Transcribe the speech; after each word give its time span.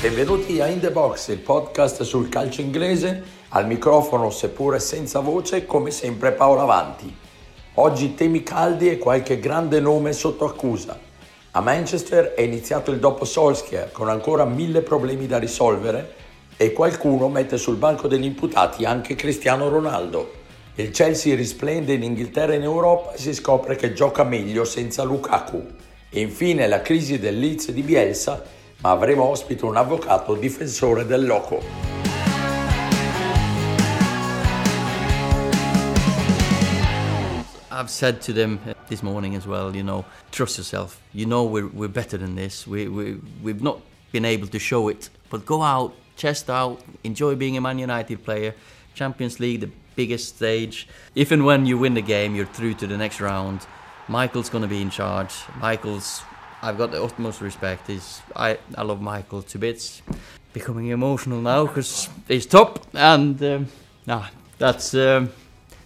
Benvenuti 0.00 0.62
a 0.62 0.66
In 0.66 0.80
The 0.80 0.92
Box, 0.92 1.28
il 1.28 1.40
podcast 1.40 2.04
sul 2.04 2.30
calcio 2.30 2.62
inglese, 2.62 3.22
al 3.50 3.66
microfono 3.66 4.30
seppure 4.30 4.80
senza 4.80 5.20
voce, 5.20 5.66
come 5.66 5.90
sempre 5.90 6.32
Paolo 6.32 6.62
Avanti. 6.62 7.14
Oggi 7.74 8.14
temi 8.14 8.42
caldi 8.42 8.88
e 8.88 8.96
qualche 8.96 9.38
grande 9.38 9.78
nome 9.78 10.14
sotto 10.14 10.46
accusa. 10.46 10.98
A 11.50 11.60
Manchester 11.60 12.32
è 12.32 12.40
iniziato 12.40 12.92
il 12.92 12.98
dopo 12.98 13.26
Solskjaer 13.26 13.92
con 13.92 14.08
ancora 14.08 14.46
mille 14.46 14.80
problemi 14.80 15.26
da 15.26 15.38
risolvere 15.38 16.14
e 16.56 16.72
qualcuno 16.72 17.28
mette 17.28 17.58
sul 17.58 17.76
banco 17.76 18.08
degli 18.08 18.24
imputati 18.24 18.86
anche 18.86 19.14
Cristiano 19.14 19.68
Ronaldo. 19.68 20.32
Il 20.76 20.92
Chelsea 20.92 21.36
risplende 21.36 21.92
in 21.92 22.04
Inghilterra 22.04 22.54
e 22.54 22.56
in 22.56 22.62
Europa 22.62 23.12
e 23.12 23.18
si 23.18 23.34
scopre 23.34 23.76
che 23.76 23.92
gioca 23.92 24.24
meglio 24.24 24.64
senza 24.64 25.02
Lukaku. 25.02 25.62
E 26.08 26.20
infine 26.20 26.66
la 26.68 26.80
crisi 26.80 27.18
del 27.18 27.38
Leeds 27.38 27.70
di 27.72 27.82
Bielsa, 27.82 28.58
ma 28.82 28.90
avremo 28.90 29.24
ospite 29.24 29.64
un 29.64 29.76
avvocato 29.76 30.34
difensore 30.34 31.04
del 31.04 31.26
loco. 31.26 31.62
I've 37.70 37.90
said 37.90 38.20
to 38.22 38.32
them 38.32 38.58
this 38.88 39.02
morning 39.02 39.34
as 39.34 39.46
well, 39.46 39.74
you 39.74 39.82
know, 39.82 40.04
trust 40.30 40.58
yourself. 40.58 41.00
You 41.12 41.24
know 41.24 41.44
we're, 41.44 41.68
we're 41.68 41.88
better 41.88 42.18
than 42.18 42.34
this. 42.34 42.66
We, 42.66 42.88
we, 42.88 43.18
we've 43.42 43.62
not 43.62 43.80
been 44.12 44.24
able 44.24 44.48
to 44.48 44.58
show 44.58 44.88
it, 44.88 45.08
but 45.30 45.46
go 45.46 45.62
out, 45.62 45.94
chest 46.16 46.50
out, 46.50 46.80
enjoy 47.04 47.36
being 47.36 47.56
a 47.56 47.60
Man 47.60 47.78
United 47.78 48.22
player. 48.22 48.54
Champions 48.94 49.40
League, 49.40 49.60
the 49.60 49.70
biggest 49.94 50.36
stage. 50.36 50.88
If 51.14 51.30
and 51.30 51.46
when 51.46 51.64
you 51.64 51.78
win 51.78 51.94
the 51.94 52.02
game, 52.02 52.34
you're 52.34 52.44
through 52.44 52.74
to 52.74 52.86
the 52.86 52.98
next 52.98 53.20
round. 53.20 53.66
Michael's 54.08 54.50
going 54.50 54.62
to 54.62 54.68
be 54.68 54.82
in 54.82 54.90
charge. 54.90 55.32
Michael's, 55.58 56.22
I've 56.62 56.76
got 56.76 56.90
the 56.90 57.02
utmost 57.02 57.40
respect. 57.40 57.86
He's, 57.86 58.20
I, 58.36 58.58
I 58.76 58.82
love 58.82 59.00
Michael 59.00 59.42
to 59.42 59.58
bits. 59.58 60.02
Becoming 60.52 60.88
emotional 60.88 61.40
now 61.40 61.66
because 61.66 62.08
he's 62.28 62.46
top, 62.46 62.86
and 62.92 63.40
um, 63.42 63.66
nah, 64.06 64.26
that's. 64.58 64.94
Um, 64.94 65.30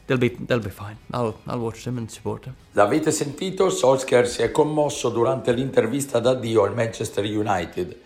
they'll 0.07 0.19
be, 0.19 0.31
they'll 0.31 0.59
be 0.59 0.71
fine. 0.71 0.97
I'll, 1.13 1.39
I'll 1.47 1.61
watch 1.61 1.85
them 1.85 1.99
and 1.99 2.11
support 2.11 2.45
them. 2.45 2.55
L'avete 2.73 3.11
sentito? 3.11 3.69
Solskjaer 3.71 4.27
si 4.27 4.43
è 4.43 4.51
commosso 4.51 5.11
durante 5.11 5.53
l'intervista 5.53 6.19
d'addio 6.19 6.65
al 6.65 6.75
Manchester 6.75 7.25
United. 7.25 7.97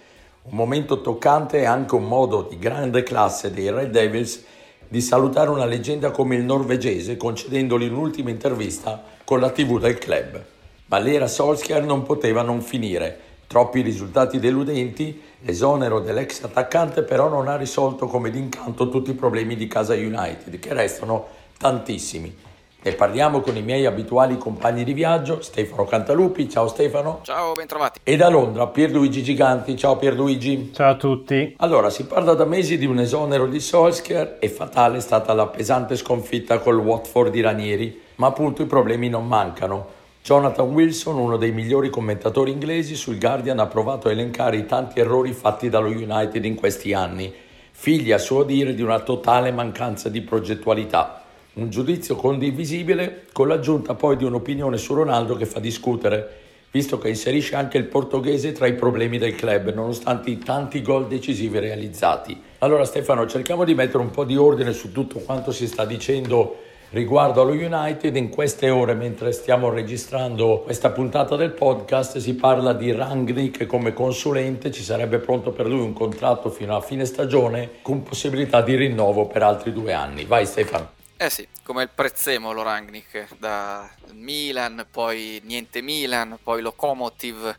Un 0.42 0.56
momento 0.56 1.00
toccante 1.00 1.58
e 1.58 1.64
anche 1.64 1.94
un 1.94 2.04
modo 2.04 2.42
di 2.42 2.58
grande 2.58 3.02
classe 3.02 3.52
dei 3.52 3.70
Red 3.70 3.90
Devils 3.90 4.44
di 4.88 5.00
salutare 5.00 5.50
una 5.50 5.66
leggenda 5.66 6.10
come 6.10 6.36
il 6.36 6.44
norvegese 6.44 7.16
concedendogli 7.16 7.86
un'ultima 7.86 8.30
intervista 8.30 9.02
con 9.24 9.40
la 9.40 9.50
TV 9.50 9.78
del 9.78 9.98
club. 9.98 10.42
Ma 10.88 10.98
l'era 10.98 11.26
Solskjaer 11.26 11.84
non 11.84 12.02
poteva 12.02 12.40
non 12.42 12.62
finire. 12.62 13.20
Troppi 13.46 13.82
risultati 13.82 14.38
deludenti, 14.38 15.20
l'esonero 15.40 16.00
dell'ex 16.00 16.42
attaccante 16.44 17.02
però 17.02 17.28
non 17.28 17.48
ha 17.48 17.56
risolto 17.56 18.06
come 18.06 18.30
d'incanto 18.30 18.88
tutti 18.88 19.10
i 19.10 19.14
problemi 19.14 19.54
di 19.54 19.66
casa 19.66 19.94
United, 19.94 20.58
che 20.58 20.72
restano 20.72 21.26
tantissimi. 21.58 22.34
Ne 22.80 22.92
parliamo 22.92 23.40
con 23.40 23.56
i 23.56 23.62
miei 23.62 23.84
abituali 23.84 24.38
compagni 24.38 24.84
di 24.84 24.94
viaggio, 24.94 25.42
Stefano 25.42 25.84
Cantalupi, 25.84 26.48
ciao 26.48 26.68
Stefano. 26.68 27.20
Ciao, 27.22 27.52
bentrovati. 27.52 28.00
E 28.02 28.16
da 28.16 28.28
Londra 28.28 28.66
Pierluigi 28.68 29.22
Giganti, 29.22 29.76
ciao 29.76 29.96
Pierluigi. 29.96 30.72
Ciao 30.72 30.92
a 30.92 30.96
tutti. 30.96 31.54
Allora, 31.58 31.90
si 31.90 32.06
parla 32.06 32.32
da 32.32 32.44
mesi 32.46 32.78
di 32.78 32.86
un 32.86 33.00
esonero 33.00 33.46
di 33.46 33.60
Solskjaer 33.60 34.36
e 34.40 34.48
fatale 34.48 34.98
è 34.98 35.00
stata 35.00 35.34
la 35.34 35.48
pesante 35.48 35.96
sconfitta 35.96 36.60
col 36.60 36.78
Watford 36.78 37.30
di 37.30 37.42
Ranieri, 37.42 38.00
ma 38.14 38.28
appunto 38.28 38.62
i 38.62 38.66
problemi 38.66 39.08
non 39.10 39.26
mancano. 39.26 39.96
Jonathan 40.28 40.68
Wilson, 40.72 41.16
uno 41.16 41.38
dei 41.38 41.52
migliori 41.52 41.88
commentatori 41.88 42.50
inglesi, 42.50 42.96
sul 42.96 43.18
Guardian 43.18 43.60
ha 43.60 43.66
provato 43.66 44.08
a 44.08 44.10
elencare 44.10 44.58
i 44.58 44.66
tanti 44.66 45.00
errori 45.00 45.32
fatti 45.32 45.70
dallo 45.70 45.88
United 45.88 46.44
in 46.44 46.54
questi 46.54 46.92
anni, 46.92 47.32
figli 47.70 48.12
a 48.12 48.18
suo 48.18 48.42
dire 48.42 48.74
di 48.74 48.82
una 48.82 49.00
totale 49.00 49.50
mancanza 49.52 50.10
di 50.10 50.20
progettualità. 50.20 51.22
Un 51.54 51.70
giudizio 51.70 52.14
condivisibile 52.14 53.24
con 53.32 53.48
l'aggiunta 53.48 53.94
poi 53.94 54.18
di 54.18 54.24
un'opinione 54.24 54.76
su 54.76 54.92
Ronaldo 54.92 55.34
che 55.34 55.46
fa 55.46 55.60
discutere, 55.60 56.40
visto 56.72 56.98
che 56.98 57.08
inserisce 57.08 57.56
anche 57.56 57.78
il 57.78 57.84
portoghese 57.84 58.52
tra 58.52 58.66
i 58.66 58.74
problemi 58.74 59.16
del 59.16 59.34
club, 59.34 59.72
nonostante 59.72 60.28
i 60.28 60.36
tanti 60.36 60.82
gol 60.82 61.08
decisivi 61.08 61.58
realizzati. 61.58 62.38
Allora 62.58 62.84
Stefano, 62.84 63.26
cerchiamo 63.26 63.64
di 63.64 63.74
mettere 63.74 64.02
un 64.02 64.10
po' 64.10 64.24
di 64.24 64.36
ordine 64.36 64.74
su 64.74 64.92
tutto 64.92 65.20
quanto 65.20 65.52
si 65.52 65.66
sta 65.66 65.86
dicendo 65.86 66.66
riguardo 66.90 67.42
allo 67.42 67.52
United. 67.52 68.14
In 68.16 68.28
queste 68.28 68.70
ore, 68.70 68.94
mentre 68.94 69.32
stiamo 69.32 69.68
registrando 69.70 70.60
questa 70.60 70.90
puntata 70.90 71.36
del 71.36 71.52
podcast, 71.52 72.18
si 72.18 72.34
parla 72.34 72.72
di 72.72 72.92
Rangnick 72.92 73.66
come 73.66 73.92
consulente, 73.92 74.70
ci 74.70 74.82
sarebbe 74.82 75.18
pronto 75.18 75.50
per 75.50 75.66
lui 75.66 75.80
un 75.80 75.92
contratto 75.92 76.50
fino 76.50 76.76
a 76.76 76.80
fine 76.80 77.04
stagione 77.04 77.80
con 77.82 78.02
possibilità 78.02 78.62
di 78.62 78.74
rinnovo 78.74 79.26
per 79.26 79.42
altri 79.42 79.72
due 79.72 79.92
anni. 79.92 80.24
Vai 80.24 80.46
Stefano. 80.46 80.96
Eh 81.16 81.30
sì, 81.30 81.46
come 81.64 81.82
il 81.82 81.90
prezzemolo 81.92 82.62
Rangnick 82.62 83.36
da 83.38 83.90
Milan, 84.12 84.86
poi 84.88 85.40
niente 85.44 85.82
Milan, 85.82 86.38
poi 86.40 86.62
Lokomotiv, 86.62 87.56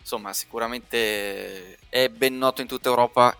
insomma 0.00 0.32
sicuramente 0.32 1.78
è 1.88 2.08
ben 2.08 2.36
noto 2.36 2.62
in 2.62 2.66
tutta 2.66 2.88
Europa 2.88 3.36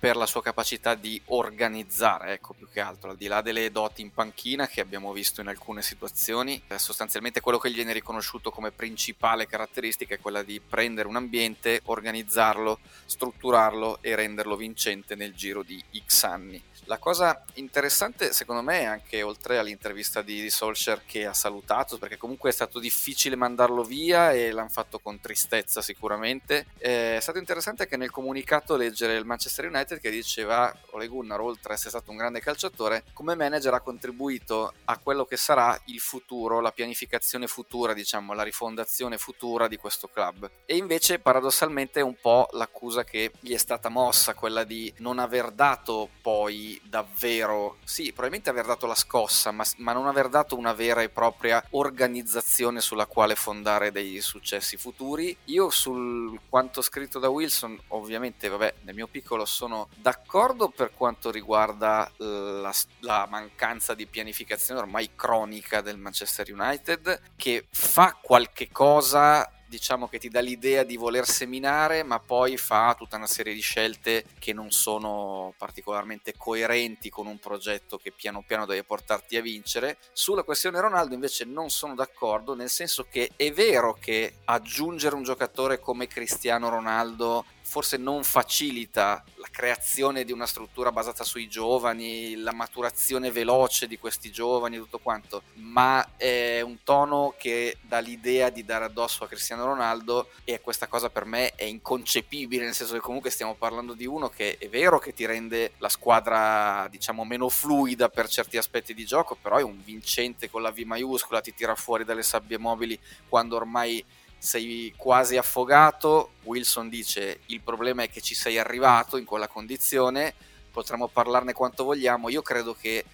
per 0.00 0.16
la 0.16 0.24
sua 0.24 0.42
capacità 0.42 0.94
di 0.94 1.20
organizzare, 1.26 2.32
ecco 2.32 2.54
più 2.54 2.66
che 2.72 2.80
altro, 2.80 3.10
al 3.10 3.18
di 3.18 3.26
là 3.26 3.42
delle 3.42 3.70
doti 3.70 4.00
in 4.00 4.12
panchina 4.12 4.66
che 4.66 4.80
abbiamo 4.80 5.12
visto 5.12 5.42
in 5.42 5.48
alcune 5.48 5.82
situazioni, 5.82 6.60
sostanzialmente 6.76 7.42
quello 7.42 7.58
che 7.58 7.70
gli 7.70 7.74
viene 7.74 7.92
riconosciuto 7.92 8.50
come 8.50 8.70
principale 8.70 9.46
caratteristica 9.46 10.14
è 10.14 10.18
quella 10.18 10.42
di 10.42 10.58
prendere 10.58 11.06
un 11.06 11.16
ambiente, 11.16 11.82
organizzarlo, 11.84 12.78
strutturarlo 13.04 13.98
e 14.00 14.14
renderlo 14.14 14.56
vincente 14.56 15.14
nel 15.14 15.34
giro 15.34 15.62
di 15.62 15.84
X 16.06 16.22
anni. 16.22 16.62
La 16.90 16.98
cosa 16.98 17.44
interessante 17.54 18.32
secondo 18.32 18.62
me 18.62 18.80
è 18.80 18.84
anche 18.84 19.22
oltre 19.22 19.58
all'intervista 19.58 20.22
di, 20.22 20.40
di 20.40 20.50
Solskjaer 20.50 21.02
che 21.06 21.24
ha 21.24 21.32
salutato, 21.32 21.98
perché 21.98 22.16
comunque 22.16 22.50
è 22.50 22.52
stato 22.52 22.80
difficile 22.80 23.36
mandarlo 23.36 23.84
via 23.84 24.32
e 24.32 24.50
l'hanno 24.50 24.70
fatto 24.70 24.98
con 24.98 25.20
tristezza 25.20 25.82
sicuramente, 25.82 26.66
è 26.76 27.18
stato 27.20 27.38
interessante 27.38 27.86
che 27.86 27.96
nel 27.96 28.10
comunicato 28.10 28.74
leggere 28.74 29.14
il 29.14 29.24
Manchester 29.24 29.66
United 29.66 30.00
che 30.00 30.10
diceva 30.10 30.76
Ole 30.90 31.06
Gunnar 31.06 31.38
oltre 31.38 31.68
ad 31.68 31.76
essere 31.76 31.90
stato 31.90 32.10
un 32.10 32.16
grande 32.16 32.40
calciatore, 32.40 33.04
come 33.12 33.36
manager 33.36 33.74
ha 33.74 33.80
contribuito 33.80 34.72
a 34.86 34.98
quello 34.98 35.24
che 35.24 35.36
sarà 35.36 35.80
il 35.84 36.00
futuro, 36.00 36.58
la 36.58 36.72
pianificazione 36.72 37.46
futura, 37.46 37.94
diciamo, 37.94 38.34
la 38.34 38.42
rifondazione 38.42 39.16
futura 39.16 39.68
di 39.68 39.76
questo 39.76 40.08
club. 40.08 40.50
E 40.64 40.74
invece 40.74 41.20
paradossalmente 41.20 42.00
è 42.00 42.02
un 42.02 42.16
po' 42.20 42.48
l'accusa 42.54 43.04
che 43.04 43.30
gli 43.38 43.54
è 43.54 43.58
stata 43.58 43.88
mossa, 43.88 44.34
quella 44.34 44.64
di 44.64 44.92
non 44.96 45.20
aver 45.20 45.52
dato 45.52 46.08
poi 46.20 46.78
davvero, 46.82 47.76
sì, 47.84 48.06
probabilmente 48.06 48.50
aver 48.50 48.66
dato 48.66 48.86
la 48.86 48.94
scossa, 48.94 49.50
ma, 49.50 49.64
ma, 49.76 49.92
non 49.92 50.06
aver 50.06 50.28
dato 50.28 50.56
una 50.56 50.72
vera 50.72 51.02
e 51.02 51.08
propria 51.08 51.64
organizzazione 51.70 52.80
sulla 52.80 53.06
quale 53.06 53.34
fondare 53.36 53.92
dei 53.92 54.20
successi 54.20 54.76
futuri. 54.76 55.36
Io 55.46 55.70
sul 55.70 56.38
quanto 56.48 56.82
scritto 56.82 57.18
da 57.18 57.28
Wilson, 57.28 57.80
ovviamente, 57.88 58.48
vabbè, 58.48 58.74
nel 58.82 58.94
mio 58.94 59.06
piccolo 59.06 59.44
sono 59.44 59.88
d'accordo 59.96 60.68
per 60.68 60.92
quanto 60.92 61.30
riguarda 61.30 62.10
la, 62.16 62.72
la 63.00 63.26
mancanza 63.30 63.94
di 63.94 64.06
pianificazione 64.06 64.80
ormai 64.80 65.10
cronica 65.14 65.80
del 65.80 65.98
Manchester 65.98 66.52
United, 66.52 67.20
che 67.36 67.66
fa 67.70 68.16
qualche 68.20 68.68
cosa 68.70 69.48
diciamo 69.70 70.08
che 70.08 70.18
ti 70.18 70.28
dà 70.28 70.40
l'idea 70.40 70.82
di 70.82 70.96
voler 70.96 71.24
seminare, 71.26 72.02
ma 72.02 72.18
poi 72.18 72.56
fa 72.56 72.94
tutta 72.98 73.16
una 73.16 73.28
serie 73.28 73.54
di 73.54 73.60
scelte 73.60 74.24
che 74.40 74.52
non 74.52 74.72
sono 74.72 75.54
particolarmente 75.56 76.34
coerenti 76.36 77.08
con 77.08 77.28
un 77.28 77.38
progetto 77.38 77.96
che 77.96 78.10
piano 78.10 78.42
piano 78.42 78.66
deve 78.66 78.82
portarti 78.82 79.36
a 79.36 79.40
vincere. 79.40 79.98
Sulla 80.12 80.42
questione 80.42 80.80
Ronaldo 80.80 81.14
invece 81.14 81.44
non 81.44 81.70
sono 81.70 81.94
d'accordo, 81.94 82.54
nel 82.54 82.68
senso 82.68 83.06
che 83.08 83.30
è 83.36 83.52
vero 83.52 83.96
che 83.98 84.38
aggiungere 84.46 85.14
un 85.14 85.22
giocatore 85.22 85.78
come 85.78 86.08
Cristiano 86.08 86.68
Ronaldo 86.68 87.44
forse 87.70 87.96
non 87.98 88.24
facilita 88.24 89.22
la 89.36 89.46
creazione 89.48 90.24
di 90.24 90.32
una 90.32 90.44
struttura 90.44 90.90
basata 90.90 91.22
sui 91.22 91.48
giovani, 91.48 92.34
la 92.34 92.52
maturazione 92.52 93.30
veloce 93.30 93.86
di 93.86 93.96
questi 93.96 94.32
giovani, 94.32 94.76
tutto 94.76 94.98
quanto, 94.98 95.42
ma 95.54 96.16
è 96.16 96.62
un 96.62 96.82
tono 96.82 97.32
che 97.38 97.76
dà 97.80 98.00
l'idea 98.00 98.50
di 98.50 98.64
dare 98.64 98.86
addosso 98.86 99.22
a 99.22 99.28
Cristiano 99.28 99.66
Ronaldo 99.66 100.30
e 100.42 100.60
questa 100.60 100.88
cosa 100.88 101.10
per 101.10 101.24
me 101.24 101.54
è 101.54 101.62
inconcepibile, 101.62 102.64
nel 102.64 102.74
senso 102.74 102.94
che 102.94 103.00
comunque 103.00 103.30
stiamo 103.30 103.54
parlando 103.54 103.94
di 103.94 104.04
uno 104.04 104.28
che 104.28 104.58
è 104.58 104.68
vero 104.68 104.98
che 104.98 105.14
ti 105.14 105.24
rende 105.24 105.74
la 105.78 105.88
squadra 105.88 106.88
diciamo 106.90 107.24
meno 107.24 107.48
fluida 107.48 108.08
per 108.08 108.26
certi 108.26 108.56
aspetti 108.56 108.94
di 108.94 109.04
gioco, 109.04 109.36
però 109.40 109.58
è 109.58 109.62
un 109.62 109.80
vincente 109.84 110.50
con 110.50 110.62
la 110.62 110.72
V 110.72 110.78
maiuscola, 110.80 111.40
ti 111.40 111.54
tira 111.54 111.76
fuori 111.76 112.02
dalle 112.02 112.24
sabbie 112.24 112.58
mobili 112.58 112.98
quando 113.28 113.54
ormai 113.54 114.04
sei 114.40 114.94
quasi 114.96 115.36
affogato. 115.36 116.30
Wilson 116.44 116.88
dice 116.88 117.40
il 117.46 117.60
problema 117.60 118.02
è 118.02 118.10
che 118.10 118.22
ci 118.22 118.34
sei 118.34 118.58
arrivato 118.58 119.18
in 119.18 119.26
quella 119.26 119.46
condizione, 119.46 120.34
potremmo 120.72 121.08
parlarne 121.08 121.52
quanto 121.52 121.84
vogliamo. 121.84 122.30
Io 122.30 122.40
credo 122.40 122.74
che 122.74 123.04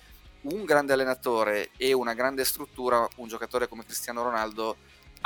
un 0.43 0.65
grande 0.65 0.93
allenatore 0.93 1.71
e 1.77 1.93
una 1.93 2.15
grande 2.15 2.45
struttura, 2.45 3.07
un 3.17 3.27
giocatore 3.27 3.67
come 3.67 3.85
Cristiano 3.85 4.23
Ronaldo 4.23 4.77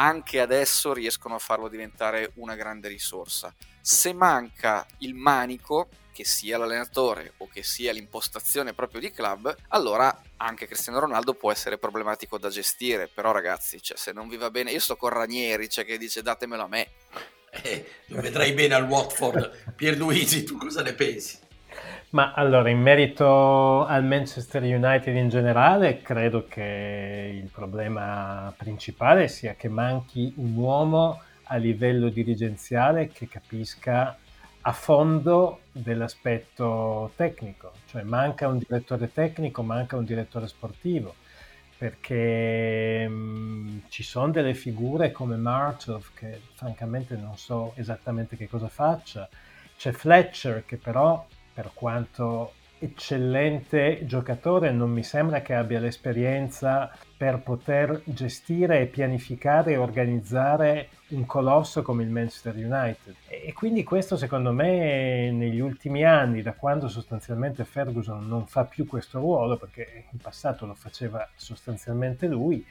anche 0.01 0.41
adesso 0.41 0.95
riescono 0.95 1.35
a 1.35 1.39
farlo 1.39 1.69
diventare 1.69 2.33
una 2.37 2.55
grande 2.55 2.89
risorsa. 2.89 3.55
Se 3.83 4.15
manca 4.15 4.87
il 4.99 5.15
manico, 5.15 5.89
che 6.13 6.25
sia 6.25 6.59
l'allenatore 6.59 7.35
o 7.39 7.49
che 7.49 7.63
sia 7.63 7.93
l'impostazione 7.93 8.73
proprio 8.73 9.01
di 9.01 9.11
club, 9.11 9.55
allora 9.69 10.23
anche 10.39 10.67
Cristiano 10.67 11.01
Ronaldo 11.01 11.35
può 11.35 11.53
essere 11.53 11.79
problematico 11.79 12.39
da 12.39 12.49
gestire. 12.49 13.09
Però 13.09 13.31
ragazzi, 13.31 13.81
cioè, 13.83 13.97
se 13.97 14.13
non 14.13 14.29
vi 14.29 14.37
va 14.37 14.51
bene, 14.51 14.73
io 14.73 14.81
sto 14.81 14.97
con 14.97 15.11
Ranieri, 15.11 15.69
cioè, 15.69 15.85
che 15.85 15.99
dice 15.99 16.23
datemelo 16.23 16.65
a 16.65 16.69
me. 16.69 16.91
Eh, 17.63 17.91
lo 18.07 18.21
vedrai 18.21 18.53
bene 18.53 18.75
al 18.75 18.85
Watford. 18.85 19.73
Pierluigi, 19.77 20.45
tu 20.45 20.57
cosa 20.57 20.83
ne 20.83 20.95
pensi? 20.95 21.39
Ma 22.11 22.33
allora, 22.33 22.71
in 22.71 22.81
merito 22.81 23.87
al 23.87 24.05
Manchester 24.05 24.65
United 24.65 25.15
in 25.15 25.29
generale, 25.29 26.03
credo 26.03 26.45
che 26.49 27.41
il 27.41 27.49
problema 27.51 28.53
principale 28.57 29.29
sia 29.29 29.55
che 29.55 29.69
manchi 29.69 30.33
un 30.39 30.57
uomo 30.57 31.23
a 31.45 31.57
livello 31.57 32.09
dirigenziale 32.09 33.11
che 33.11 33.29
capisca 33.29 34.17
a 34.63 34.73
fondo 34.73 35.61
dell'aspetto 35.71 37.13
tecnico, 37.15 37.75
cioè 37.87 38.03
manca 38.03 38.49
un 38.49 38.59
direttore 38.59 39.13
tecnico, 39.13 39.63
manca 39.63 39.97
un 39.97 40.05
direttore 40.05 40.49
sportivo, 40.49 41.15
perché 41.79 43.07
mh, 43.09 43.13
mm, 43.13 43.79
ci 43.89 44.03
sono 44.03 44.33
delle 44.33 44.55
figure 44.55 45.13
come 45.13 45.37
Marchov 45.37 46.09
che 46.15 46.41
francamente 46.55 47.15
non 47.15 47.37
so 47.39 47.73
esattamente 47.77 48.37
che 48.37 48.49
cosa 48.49 48.69
faccia, 48.69 49.29
c'è 49.77 49.93
Fletcher 49.93 50.65
che 50.67 50.77
però 50.77 51.25
per 51.53 51.71
quanto 51.75 52.53
eccellente 52.83 54.07
giocatore, 54.07 54.73
non 54.73 54.91
mi 54.91 55.03
sembra 55.03 55.43
che 55.43 55.53
abbia 55.55 55.79
l'esperienza 55.79 56.91
per 57.15 57.41
poter 57.41 58.01
gestire 58.05 58.87
pianificare 58.87 59.73
e 59.73 59.77
organizzare 59.77 60.89
un 61.09 61.27
colosso 61.27 61.83
come 61.83 62.03
il 62.05 62.09
Manchester 62.09 62.55
United. 62.55 63.15
E 63.29 63.53
quindi 63.53 63.85
questo 63.85 64.17
secondo 64.17 64.53
me 64.53 65.31
negli 65.31 65.61
ultimi 65.61 66.05
anni, 66.05 66.41
da 66.41 66.55
quando 66.55 66.89
sostanzialmente 66.89 67.65
Ferguson 67.65 68.27
non 68.27 68.47
fa 68.47 68.65
più 68.65 68.87
questo 68.87 69.19
ruolo, 69.19 69.59
perché 69.59 70.07
in 70.11 70.19
passato 70.19 70.65
lo 70.65 70.75
faceva 70.75 71.29
sostanzialmente 71.35 72.27
lui, 72.27 72.65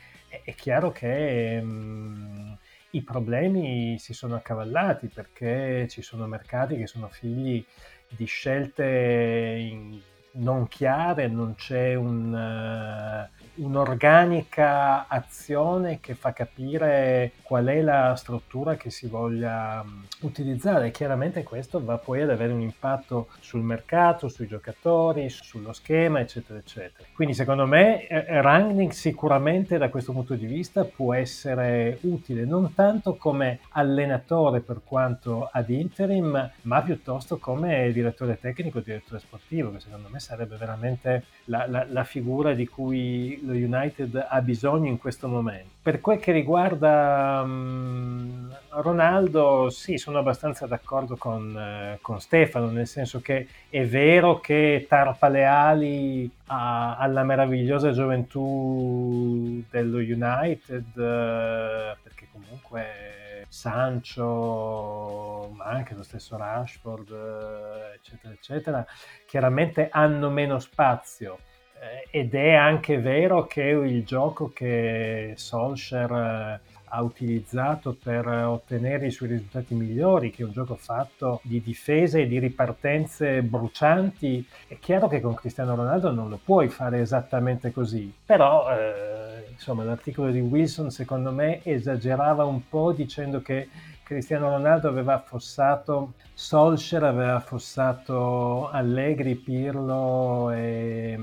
è 0.43 0.53
chiaro 0.55 0.91
che... 0.91 1.61
Mh, 1.61 2.57
i 2.91 3.03
problemi 3.03 3.99
si 3.99 4.13
sono 4.13 4.35
accavallati 4.35 5.09
perché 5.09 5.87
ci 5.87 6.01
sono 6.01 6.25
mercati 6.25 6.75
che 6.75 6.87
sono 6.87 7.07
figli 7.07 7.63
di 8.09 8.25
scelte 8.25 10.01
non 10.31 10.67
chiare, 10.67 11.27
non 11.27 11.55
c'è 11.55 11.95
un, 11.95 12.33
uh, 12.33 13.38
un'organica 13.59 15.07
azione 15.07 15.99
che 15.99 16.15
fa 16.15 16.33
capire 16.33 17.33
qual 17.41 17.65
è 17.65 17.81
la 17.81 18.15
struttura 18.15 18.75
che 18.75 18.89
si 18.89 19.07
voglia 19.07 19.81
um, 19.81 20.05
utilizzare. 20.21 20.91
Chiaramente 20.91 21.43
questo 21.43 21.83
va 21.83 21.97
poi 21.97 22.21
ad 22.21 22.29
avere 22.29 22.53
un 22.53 22.61
impatto 22.61 23.27
sul 23.39 23.61
mercato, 23.61 24.27
sui 24.27 24.47
giocatori, 24.47 25.29
sullo 25.29 25.73
schema, 25.73 26.19
eccetera, 26.19 26.59
eccetera. 26.59 27.07
Quindi 27.13 27.33
secondo 27.33 27.65
me 27.65 28.07
eh, 28.07 28.41
Rangnick 28.41 28.93
sicuramente 28.93 29.77
da 29.77 29.89
questo 29.89 30.11
punto 30.11 30.35
di 30.35 30.45
vista 30.45 30.85
può 30.85 31.13
essere 31.13 31.97
utile, 32.01 32.45
non 32.45 32.73
tanto 32.73 33.15
come 33.15 33.59
allenatore 33.69 34.61
per 34.61 34.81
quanto 34.83 35.49
ad 35.51 35.69
interim, 35.69 36.51
ma 36.61 36.81
piuttosto 36.81 37.37
come 37.37 37.91
direttore 37.91 38.39
tecnico, 38.39 38.79
direttore 38.79 39.19
sportivo, 39.19 39.71
che 39.71 39.79
secondo 39.79 40.07
me 40.09 40.19
sarebbe 40.19 40.55
veramente 40.55 41.25
la, 41.45 41.65
la, 41.67 41.85
la, 41.89 42.03
figura 42.03 42.53
di 42.53 42.67
cui 42.67 43.39
lo 43.49 43.55
United 43.55 44.27
ha 44.29 44.41
bisogno 44.41 44.87
in 44.87 44.97
questo 44.97 45.27
momento. 45.27 45.69
Per 45.81 46.01
quel 46.01 46.19
che 46.19 46.31
riguarda 46.31 47.41
um, 47.43 48.55
Ronaldo, 48.69 49.69
sì, 49.69 49.97
sono 49.97 50.19
abbastanza 50.19 50.67
d'accordo 50.67 51.17
con, 51.17 51.57
eh, 51.57 51.97
con, 52.01 52.19
Stefano, 52.19 52.69
nel 52.69 52.87
senso 52.87 53.21
che 53.21 53.47
è 53.69 53.85
vero 53.85 54.39
che 54.39 54.85
tarpa 54.87 55.27
le 55.29 55.45
ali 55.45 56.29
alla 56.45 57.23
meravigliosa 57.23 57.91
gioventù 57.91 59.63
dello 59.69 59.97
United, 59.97 60.97
eh, 60.97 61.97
perché 62.01 62.27
comunque 62.31 63.45
Sancho, 63.47 65.51
ma 65.55 65.65
anche 65.65 65.95
lo 65.95 66.03
stesso 66.03 66.37
Rashford, 66.37 67.11
eh, 67.11 67.95
eccetera, 67.95 68.33
eccetera, 68.33 68.85
chiaramente 69.25 69.89
hanno 69.91 70.29
meno 70.29 70.59
spazio. 70.59 71.39
Eh, 71.81 72.19
ed 72.19 72.35
è 72.35 72.55
anche 72.55 72.99
vero 72.99 73.47
che 73.47 73.61
il 73.61 74.03
gioco 74.03 74.51
che 74.53 75.33
Solskjaer 75.37 76.11
eh, 76.11 76.59
ha 76.91 77.01
utilizzato 77.01 77.95
per 78.01 78.27
ottenere 78.27 79.07
i 79.07 79.11
suoi 79.11 79.29
risultati 79.29 79.75
migliori, 79.75 80.29
che 80.29 80.41
è 80.41 80.45
un 80.45 80.51
gioco 80.51 80.75
fatto 80.75 81.39
di 81.43 81.61
difese 81.61 82.21
e 82.21 82.27
di 82.27 82.37
ripartenze 82.37 83.41
brucianti, 83.43 84.45
è 84.67 84.77
chiaro 84.79 85.07
che 85.07 85.21
con 85.21 85.35
Cristiano 85.35 85.75
Ronaldo 85.75 86.11
non 86.11 86.29
lo 86.29 86.39
puoi 86.43 86.67
fare 86.67 86.99
esattamente 86.99 87.71
così, 87.71 88.11
però 88.25 88.69
eh, 88.71 89.45
insomma 89.51 89.83
l'articolo 89.83 90.31
di 90.31 90.41
Wilson 90.41 90.91
secondo 90.91 91.31
me 91.31 91.63
esagerava 91.63 92.43
un 92.43 92.67
po' 92.67 92.91
dicendo 92.91 93.41
che 93.41 93.69
Cristiano 94.03 94.49
Ronaldo 94.49 94.87
aveva 94.87 95.13
affossato 95.13 96.13
Solskjaer, 96.33 97.03
aveva 97.03 97.35
affossato 97.35 98.67
Allegri, 98.69 99.35
Pirlo 99.35 100.49
e, 100.49 101.15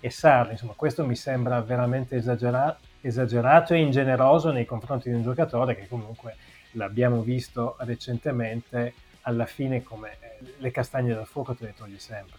e 0.00 0.10
Sarri, 0.10 0.52
insomma 0.52 0.74
questo 0.74 1.04
mi 1.04 1.16
sembra 1.16 1.60
veramente 1.60 2.16
esagerato 2.16 2.84
esagerato 3.06 3.72
e 3.74 3.78
ingeneroso 3.78 4.50
nei 4.50 4.64
confronti 4.64 5.08
di 5.08 5.14
un 5.14 5.22
giocatore 5.22 5.76
che 5.76 5.86
comunque 5.88 6.36
l'abbiamo 6.72 7.22
visto 7.22 7.76
recentemente, 7.80 8.94
alla 9.22 9.46
fine 9.46 9.82
come 9.82 10.18
le 10.58 10.70
castagne 10.70 11.14
dal 11.14 11.26
fuoco 11.26 11.54
te 11.54 11.64
le 11.64 11.74
togli 11.74 11.98
sempre. 11.98 12.38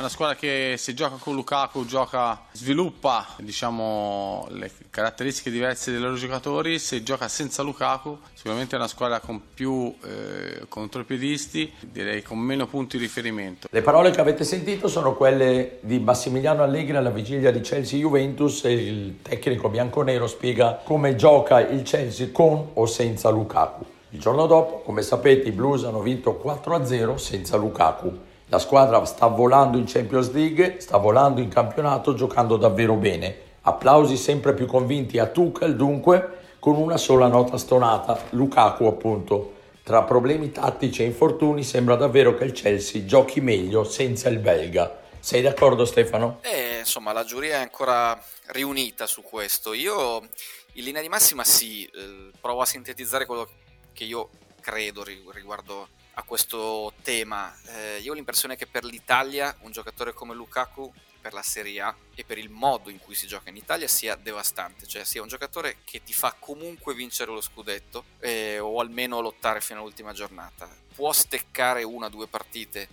Una 0.00 0.08
squadra 0.08 0.34
che 0.34 0.74
se 0.78 0.94
gioca 0.94 1.16
con 1.16 1.34
Lukaku 1.34 1.84
gioca, 1.84 2.46
sviluppa 2.52 3.26
diciamo, 3.38 4.46
le 4.50 4.70
caratteristiche 4.90 5.50
diverse 5.50 5.90
dei 5.90 6.00
loro 6.00 6.16
giocatori, 6.16 6.78
se 6.78 7.02
gioca 7.02 7.28
senza 7.28 7.62
Lukaku 7.62 8.18
sicuramente 8.32 8.74
è 8.74 8.78
una 8.78 8.88
squadra 8.88 9.20
con 9.20 9.40
più 9.52 9.94
eh, 10.02 10.62
contropiedisti, 10.66 11.70
direi 11.80 12.22
con 12.22 12.38
meno 12.38 12.66
punti 12.66 12.96
di 12.96 13.04
riferimento. 13.04 13.68
Le 13.70 13.82
parole 13.82 14.10
che 14.10 14.20
avete 14.20 14.44
sentito 14.44 14.88
sono 14.88 15.14
quelle 15.14 15.78
di 15.82 15.98
Massimiliano 15.98 16.62
Allegri 16.62 16.96
alla 16.96 17.10
vigilia 17.10 17.50
di 17.50 17.60
Chelsea-Juventus 17.60 18.64
e 18.64 18.72
il 18.72 19.18
tecnico 19.20 19.68
bianconero 19.68 20.26
spiega 20.26 20.80
come 20.82 21.16
gioca 21.16 21.60
il 21.60 21.82
Chelsea 21.82 22.30
con 22.32 22.70
o 22.72 22.86
senza 22.86 23.28
Lukaku. 23.28 23.84
Il 24.12 24.20
giorno 24.20 24.46
dopo, 24.46 24.80
come 24.80 25.02
sapete, 25.02 25.48
i 25.48 25.52
Blues 25.52 25.84
hanno 25.84 26.00
vinto 26.00 26.40
4-0 26.42 27.16
senza 27.16 27.56
Lukaku. 27.56 28.28
La 28.50 28.58
squadra 28.58 29.04
sta 29.04 29.28
volando 29.28 29.78
in 29.78 29.84
Champions 29.86 30.32
League, 30.32 30.80
sta 30.80 30.96
volando 30.96 31.40
in 31.40 31.48
campionato, 31.48 32.14
giocando 32.14 32.56
davvero 32.56 32.96
bene. 32.96 33.48
Applausi 33.60 34.16
sempre 34.16 34.54
più 34.54 34.66
convinti 34.66 35.20
a 35.20 35.26
Tuchel, 35.26 35.76
dunque, 35.76 36.56
con 36.58 36.74
una 36.74 36.96
sola 36.96 37.28
nota 37.28 37.56
stonata, 37.56 38.20
Lukaku 38.30 38.86
appunto. 38.86 39.52
Tra 39.84 40.02
problemi 40.02 40.50
tattici 40.50 41.02
e 41.02 41.06
infortuni 41.06 41.62
sembra 41.62 41.94
davvero 41.94 42.34
che 42.34 42.42
il 42.42 42.50
Chelsea 42.50 43.04
giochi 43.04 43.40
meglio 43.40 43.84
senza 43.84 44.28
il 44.28 44.40
belga. 44.40 44.98
Sei 45.20 45.42
d'accordo 45.42 45.84
Stefano? 45.84 46.40
Eh, 46.40 46.78
insomma, 46.80 47.12
la 47.12 47.22
giuria 47.22 47.58
è 47.58 47.60
ancora 47.60 48.20
riunita 48.46 49.06
su 49.06 49.22
questo. 49.22 49.74
Io 49.74 50.28
in 50.72 50.82
linea 50.82 51.02
di 51.02 51.08
massima 51.08 51.44
sì, 51.44 51.84
eh, 51.84 52.32
provo 52.40 52.62
a 52.62 52.66
sintetizzare 52.66 53.26
quello 53.26 53.48
che 53.92 54.02
io 54.02 54.28
credo 54.60 55.04
riguardo 55.04 55.86
a 56.20 56.22
questo 56.22 56.92
tema. 57.02 57.54
Eh, 57.66 57.98
io 57.98 58.12
ho 58.12 58.14
l'impressione 58.14 58.56
che 58.56 58.66
per 58.66 58.84
l'Italia 58.84 59.56
un 59.60 59.72
giocatore 59.72 60.12
come 60.12 60.34
Lukaku 60.34 60.92
per 61.20 61.32
la 61.32 61.42
Serie 61.42 61.80
A 61.80 61.94
e 62.14 62.24
per 62.24 62.38
il 62.38 62.48
modo 62.48 62.88
in 62.88 62.98
cui 62.98 63.14
si 63.14 63.26
gioca 63.26 63.50
in 63.50 63.56
Italia 63.56 63.88
sia 63.88 64.14
devastante, 64.16 64.86
cioè 64.86 65.04
sia 65.04 65.20
un 65.20 65.28
giocatore 65.28 65.78
che 65.84 66.02
ti 66.02 66.12
fa 66.12 66.34
comunque 66.38 66.94
vincere 66.94 67.30
lo 67.30 67.40
scudetto 67.40 68.04
eh, 68.20 68.58
o 68.58 68.80
almeno 68.80 69.20
lottare 69.20 69.60
fino 69.60 69.80
all'ultima 69.80 70.12
giornata. 70.12 70.68
Può 70.94 71.12
steccare 71.12 71.82
una 71.82 72.06
o 72.06 72.10
due 72.10 72.26
partite 72.26 72.88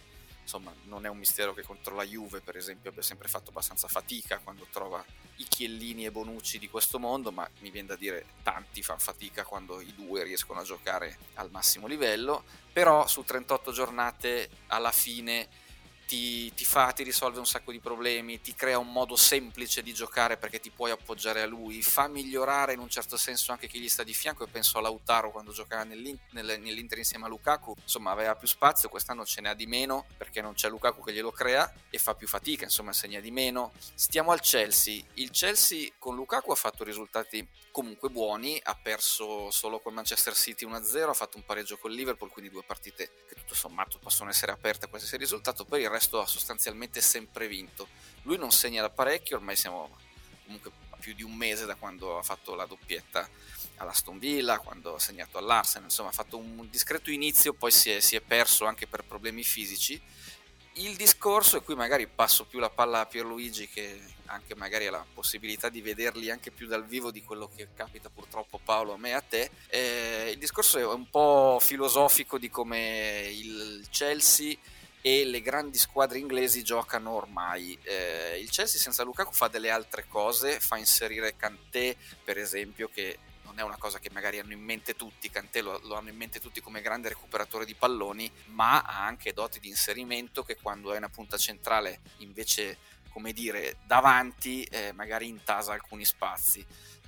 insomma 0.48 0.74
non 0.84 1.06
è 1.06 1.10
un 1.10 1.18
mistero 1.18 1.54
che 1.54 1.62
contro 1.62 1.94
la 1.94 2.06
Juve 2.06 2.40
per 2.40 2.56
esempio 2.56 2.90
abbia 2.90 3.02
sempre 3.02 3.28
fatto 3.28 3.50
abbastanza 3.50 3.90
fatica 3.90 4.40
quando 4.40 4.66
trova 4.72 5.04
i 5.36 5.44
Chiellini 5.44 6.06
e 6.06 6.12
Bonucci 6.12 6.58
di 6.58 6.70
questo 6.70 7.00
mondo 7.00 7.34
ma 7.34 7.48
mi 7.60 7.70
viene 7.70 7.88
da 7.88 7.98
dire 7.98 8.26
tanti 8.44 8.82
fanno 8.82 9.00
fatica 9.00 9.44
quando 9.44 9.82
i 9.82 9.94
due 9.94 10.24
riescono 10.24 10.62
a 10.62 10.64
giocare 10.64 11.18
al 11.36 11.52
massimo 11.52 11.86
livello. 11.86 12.44
Però 12.72 13.08
su 13.08 13.24
38 13.24 13.72
giornate 13.72 14.50
alla 14.68 14.92
fine 14.92 15.48
ti, 16.08 16.52
ti, 16.54 16.64
fa, 16.64 16.92
ti 16.94 17.04
risolve 17.04 17.38
un 17.38 17.46
sacco 17.46 17.72
di 17.72 17.80
problemi, 17.80 18.40
ti 18.40 18.56
crea 18.56 18.80
un 18.80 18.92
modo 18.92 19.18
semplice 19.18 19.84
di 19.84 19.94
giocare 19.94 20.38
perché 20.38 20.60
ti 20.60 20.72
puoi 20.72 20.90
appoggiare 20.90 21.42
a 21.42 21.46
lui, 21.46 21.84
fa 21.84 22.08
migliorare 22.08 22.74
in 22.74 22.80
un 22.80 22.90
certo 22.90 23.18
senso 23.18 23.52
anche 23.52 23.68
chi 23.68 23.80
gli 23.80 23.90
sta 23.90 24.04
di 24.04 24.14
fianco 24.14 24.46
e 24.46 24.48
penso 24.48 24.78
a 24.78 24.82
Lautaro 24.82 25.32
quando 25.32 25.52
giocava 25.52 25.84
nell'Inter, 25.84 26.60
nell'Inter 26.60 26.98
insieme 26.98 27.26
a 27.26 27.28
Lukaku, 27.28 27.76
insomma 27.82 28.12
aveva 28.12 28.36
più 28.36 28.48
spazio, 28.48 28.88
quest'anno 28.88 29.26
ce 29.26 29.42
n'ha 29.42 29.54
di 29.54 29.68
meno 29.68 30.06
perché 30.16 30.42
non 30.42 30.54
c'è 30.54 30.70
Lukaku 30.70 31.04
che 31.04 31.12
glielo 31.12 31.32
crea 31.32 31.72
e 31.90 31.98
fa 31.98 32.16
più 32.16 32.28
fatica, 32.28 32.64
insomma 32.64 32.94
segna 32.94 33.20
di 33.20 33.30
meno. 33.30 33.74
Stiamo 33.94 34.32
al 34.32 34.40
Chelsea, 34.40 35.04
il 35.16 35.30
Chelsea 35.32 35.90
con 36.00 36.16
Lukaku 36.16 36.52
ha 36.52 36.56
fatto 36.56 36.86
risultati 36.86 37.46
comunque 37.72 38.10
buoni, 38.10 38.60
ha 38.64 38.76
perso 38.82 39.52
solo 39.52 39.80
con 39.80 39.94
Manchester 39.94 40.34
City 40.34 40.66
1-0, 40.66 41.10
ha 41.10 41.14
fatto 41.14 41.38
un 41.38 41.44
pareggio 41.44 41.78
con 41.78 41.92
Liverpool, 41.92 42.32
quindi 42.32 42.50
due 42.50 42.64
partite 42.64 43.26
che 43.28 43.36
tutto 43.36 43.54
sommato 43.54 44.00
possono 44.00 44.30
essere 44.30 44.52
aperte 44.54 44.86
a 44.86 44.88
qualsiasi 44.88 45.18
risultato, 45.18 45.66
per 45.66 45.80
il 45.82 45.90
resto 45.98 46.22
ha 46.22 46.26
sostanzialmente 46.26 47.02
sempre 47.02 47.48
vinto. 47.48 47.88
Lui 48.24 48.38
non 48.38 48.52
segna 48.52 48.82
da 48.82 48.90
parecchio, 48.90 49.38
ormai 49.38 49.56
siamo 49.56 49.96
comunque 50.46 50.72
a 50.92 50.98
più 50.98 51.14
di 51.14 51.24
un 51.24 51.34
mese 51.34 51.66
da 51.66 51.76
quando 51.76 52.18
ha 52.18 52.24
fatto 52.24 52.56
la 52.56 52.66
doppietta 52.66 53.28
all'Aston 53.78 54.18
Villa, 54.18 54.60
quando 54.60 54.96
ha 54.96 55.00
segnato 55.00 55.38
all'Arsenal, 55.38 55.90
insomma 55.90 56.10
ha 56.10 56.14
fatto 56.14 56.38
un 56.38 56.68
discreto 56.70 57.12
inizio, 57.12 57.54
poi 57.54 57.72
si 57.72 57.92
è, 57.92 58.00
si 58.00 58.16
è 58.16 58.22
perso 58.22 58.66
anche 58.66 58.88
per 58.88 59.04
problemi 59.04 59.44
fisici 59.44 60.02
il 60.78 60.96
discorso, 60.96 61.58
e 61.58 61.62
qui 61.62 61.76
magari 61.76 62.08
passo 62.08 62.46
più 62.46 62.60
la 62.60 62.70
palla 62.70 63.02
a 63.02 63.06
Pierluigi 63.06 63.68
che 63.68 64.00
anche 64.26 64.56
magari 64.56 64.88
ha 64.88 64.92
la 64.92 65.06
possibilità 65.12 65.70
di 65.70 65.82
vederli 65.82 66.30
anche 66.30 66.52
più 66.52 66.68
dal 66.68 66.86
vivo 66.86 67.12
di 67.12 67.24
quello 67.24 67.50
che 67.56 67.70
capita 67.74 68.10
purtroppo 68.10 68.60
Paolo 68.64 68.94
a 68.94 68.98
me 68.98 69.10
e 69.10 69.14
a 69.14 69.22
te, 69.22 69.50
eh, 69.70 70.32
il 70.34 70.38
discorso 70.38 70.78
è 70.78 70.86
un 70.86 71.10
po' 71.10 71.58
filosofico 71.62 72.38
di 72.38 72.50
come 72.50 73.28
il 73.32 73.88
Chelsea 73.90 74.56
e 75.02 75.26
le 75.26 75.42
grandi 75.42 75.78
squadre 75.78 76.20
inglesi 76.20 76.64
giocano 76.64 77.12
ormai. 77.12 77.78
Eh, 77.84 78.40
il 78.40 78.50
Chelsea 78.50 78.80
senza 78.80 79.04
Lukaku 79.04 79.34
fa 79.34 79.48
delle 79.48 79.70
altre 79.70 80.06
cose, 80.08 80.60
fa 80.60 80.78
inserire 80.78 81.36
Kanté 81.36 81.96
per 82.24 82.38
esempio 82.38 82.90
che 82.90 83.20
non 83.44 83.60
è 83.60 83.64
una 83.64 83.78
cosa 83.78 84.00
che 84.00 84.10
magari 84.12 84.40
hanno 84.40 84.54
in 84.54 84.62
mente 84.62 84.96
tutti, 84.96 85.30
Cantè 85.30 85.62
lo, 85.62 85.80
lo, 85.84 85.96
hanno 85.96 86.10
in 86.10 86.16
mente 86.16 86.40
tutti 86.40 86.62
come 86.62 86.82
grande 86.82 87.10
recuperatore 87.10 87.66
di 87.66 87.74
palloni, 87.74 88.30
ma 88.48 88.82
ha 88.82 89.06
anche 89.06 89.34
doti 89.34 89.60
di 89.60 89.70
inserimento 89.70 90.44
che 90.44 90.58
quando 90.62 90.94
è 90.94 90.98
una 90.98 91.10
punta 91.10 91.38
centrale 91.38 92.02
invece, 92.18 92.78
come 93.10 93.34
dire, 93.34 93.78
davanti, 93.86 94.64
eh, 94.64 94.92
magari 94.94 95.28
intasa 95.28 95.74
alcuni 95.74 96.06
spazi. 96.06 96.66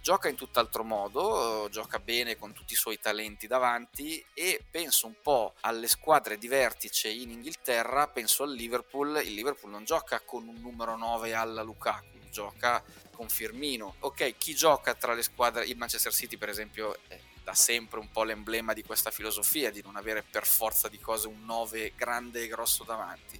Gioca 0.09 0.27
in 0.27 0.35
tutt'altro 0.35 0.83
modo, 0.83 1.67
gioca 1.69 1.99
bene 1.99 2.35
con 2.35 2.51
tutti 2.51 2.73
i 2.73 2.75
suoi 2.75 2.97
talenti 2.97 3.45
davanti 3.45 4.25
e 4.33 4.65
penso 4.67 5.05
un 5.05 5.13
po' 5.21 5.53
alle 5.59 5.87
squadre 5.87 6.39
di 6.39 6.47
vertice 6.47 7.09
in 7.09 7.29
Inghilterra, 7.29 8.07
penso 8.07 8.41
al 8.41 8.51
Liverpool, 8.51 9.21
il 9.23 9.35
Liverpool 9.35 9.69
non 9.69 9.83
gioca 9.83 10.19
con 10.21 10.47
un 10.47 10.55
numero 10.61 10.97
9 10.97 11.35
alla 11.35 11.61
Lukaku, 11.61 12.27
gioca 12.31 12.83
con 13.11 13.29
Firmino. 13.29 13.97
Ok, 13.99 14.35
chi 14.39 14.55
gioca 14.55 14.95
tra 14.95 15.13
le 15.13 15.21
squadre, 15.21 15.65
il 15.65 15.77
Manchester 15.77 16.11
City 16.11 16.37
per 16.37 16.49
esempio 16.49 16.97
è 17.07 17.19
da 17.43 17.53
sempre 17.53 17.99
un 17.99 18.09
po' 18.09 18.23
l'emblema 18.23 18.73
di 18.73 18.81
questa 18.81 19.11
filosofia, 19.11 19.69
di 19.69 19.83
non 19.83 19.95
avere 19.95 20.23
per 20.23 20.47
forza 20.47 20.87
di 20.87 20.97
cose 20.97 21.27
un 21.27 21.45
9 21.45 21.93
grande 21.95 22.41
e 22.41 22.47
grosso 22.47 22.83
davanti. 22.83 23.39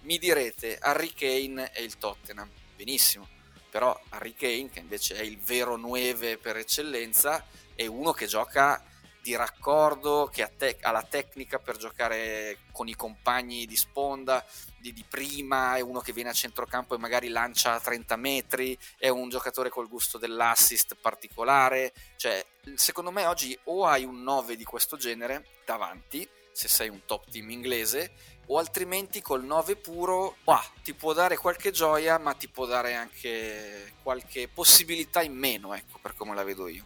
Mi 0.00 0.18
direte, 0.18 0.78
Harry 0.78 1.12
Kane 1.12 1.72
e 1.72 1.84
il 1.84 1.96
Tottenham, 1.96 2.50
benissimo, 2.74 3.36
però 3.70 3.98
Harry 4.10 4.34
Kane, 4.34 4.70
che 4.70 4.80
invece 4.80 5.16
è 5.16 5.22
il 5.22 5.38
vero 5.38 5.76
9 5.76 6.38
per 6.38 6.56
eccellenza, 6.56 7.44
è 7.74 7.86
uno 7.86 8.12
che 8.12 8.26
gioca 8.26 8.82
di 9.20 9.36
raccordo, 9.36 10.30
che 10.32 10.42
ha, 10.42 10.48
te- 10.48 10.78
ha, 10.80 10.90
la 10.90 11.02
tecnica 11.02 11.58
per 11.58 11.76
giocare 11.76 12.60
con 12.72 12.88
i 12.88 12.94
compagni 12.94 13.66
di 13.66 13.76
sponda, 13.76 14.44
di, 14.78 14.92
di, 14.92 15.04
prima, 15.06 15.76
è 15.76 15.80
uno 15.80 16.00
che 16.00 16.12
viene 16.12 16.30
a 16.30 16.32
centrocampo 16.32 16.94
e 16.94 16.98
magari 16.98 17.28
lancia 17.28 17.74
a 17.74 17.80
30 17.80 18.16
metri, 18.16 18.78
è 18.96 19.08
un 19.08 19.28
giocatore 19.28 19.68
col 19.68 19.88
gusto 19.88 20.18
dell'assist 20.18 20.96
particolare, 21.00 21.92
cioè 22.16 22.44
secondo 22.74 23.10
me 23.10 23.26
oggi 23.26 23.58
o 23.64 23.86
hai 23.86 24.04
un 24.04 24.22
9 24.22 24.56
di 24.56 24.64
questo 24.64 24.96
genere 24.96 25.46
davanti, 25.64 26.26
se 26.58 26.66
sei 26.66 26.88
un 26.88 27.04
top 27.06 27.30
team 27.30 27.50
inglese, 27.50 28.10
o 28.46 28.58
altrimenti 28.58 29.22
col 29.22 29.44
9 29.44 29.76
puro 29.76 30.38
bah, 30.42 30.64
ti 30.82 30.92
può 30.92 31.12
dare 31.12 31.36
qualche 31.36 31.70
gioia, 31.70 32.18
ma 32.18 32.34
ti 32.34 32.48
può 32.48 32.66
dare 32.66 32.94
anche 32.94 33.92
qualche 34.02 34.48
possibilità 34.48 35.22
in 35.22 35.34
meno, 35.34 35.72
ecco, 35.72 36.00
per 36.02 36.16
come 36.16 36.34
la 36.34 36.42
vedo 36.42 36.66
io. 36.66 36.84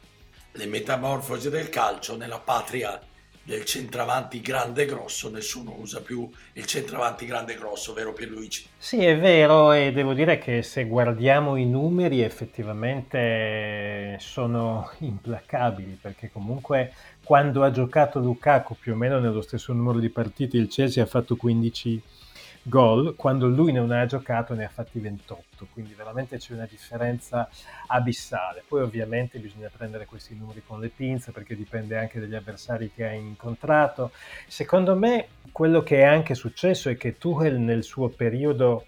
Le 0.50 0.66
metamorfosi 0.66 1.48
del 1.48 1.70
calcio 1.70 2.16
nella 2.16 2.38
patria 2.38 3.00
del 3.44 3.64
centravanti 3.64 4.40
grande 4.40 4.86
grosso, 4.86 5.28
nessuno 5.28 5.74
usa 5.78 6.00
più 6.00 6.30
il 6.52 6.64
centravanti 6.64 7.26
grande 7.26 7.56
grosso, 7.56 7.92
vero 7.92 8.12
Pierluigi? 8.12 8.66
Sì, 8.78 9.04
è 9.04 9.18
vero 9.18 9.72
e 9.72 9.92
devo 9.92 10.14
dire 10.14 10.38
che 10.38 10.62
se 10.62 10.84
guardiamo 10.84 11.56
i 11.56 11.66
numeri 11.66 12.22
effettivamente 12.22 14.16
sono 14.20 14.90
implacabili 14.98 15.98
perché 16.00 16.30
comunque 16.30 16.92
quando 17.24 17.64
ha 17.64 17.70
giocato 17.70 18.20
Lukaku 18.20 18.76
più 18.78 18.92
o 18.92 18.96
meno 18.96 19.18
nello 19.18 19.42
stesso 19.42 19.72
numero 19.72 19.98
di 19.98 20.08
partite 20.08 20.56
il 20.56 20.68
Chelsea 20.68 21.02
ha 21.02 21.06
fatto 21.06 21.36
15 21.36 22.02
gol, 22.62 23.14
quando 23.16 23.46
lui 23.46 23.72
non 23.72 23.90
ha 23.90 24.06
giocato 24.06 24.54
ne 24.54 24.64
ha 24.64 24.68
fatti 24.68 25.00
28, 25.00 25.68
quindi 25.72 25.94
veramente 25.94 26.38
c'è 26.38 26.54
una 26.54 26.66
differenza 26.68 27.48
abissale. 27.88 28.62
Poi 28.66 28.82
ovviamente 28.82 29.38
bisogna 29.38 29.70
prendere 29.74 30.06
questi 30.06 30.36
numeri 30.36 30.62
con 30.64 30.80
le 30.80 30.88
pinze 30.88 31.32
perché 31.32 31.56
dipende 31.56 31.98
anche 31.98 32.20
dagli 32.20 32.34
avversari 32.34 32.90
che 32.94 33.06
ha 33.06 33.12
incontrato. 33.12 34.12
Secondo 34.46 34.96
me 34.96 35.28
quello 35.50 35.82
che 35.82 35.98
è 35.98 36.04
anche 36.04 36.34
successo 36.34 36.88
è 36.88 36.96
che 36.96 37.18
Tuchel 37.18 37.58
nel 37.58 37.82
suo 37.82 38.08
periodo 38.08 38.86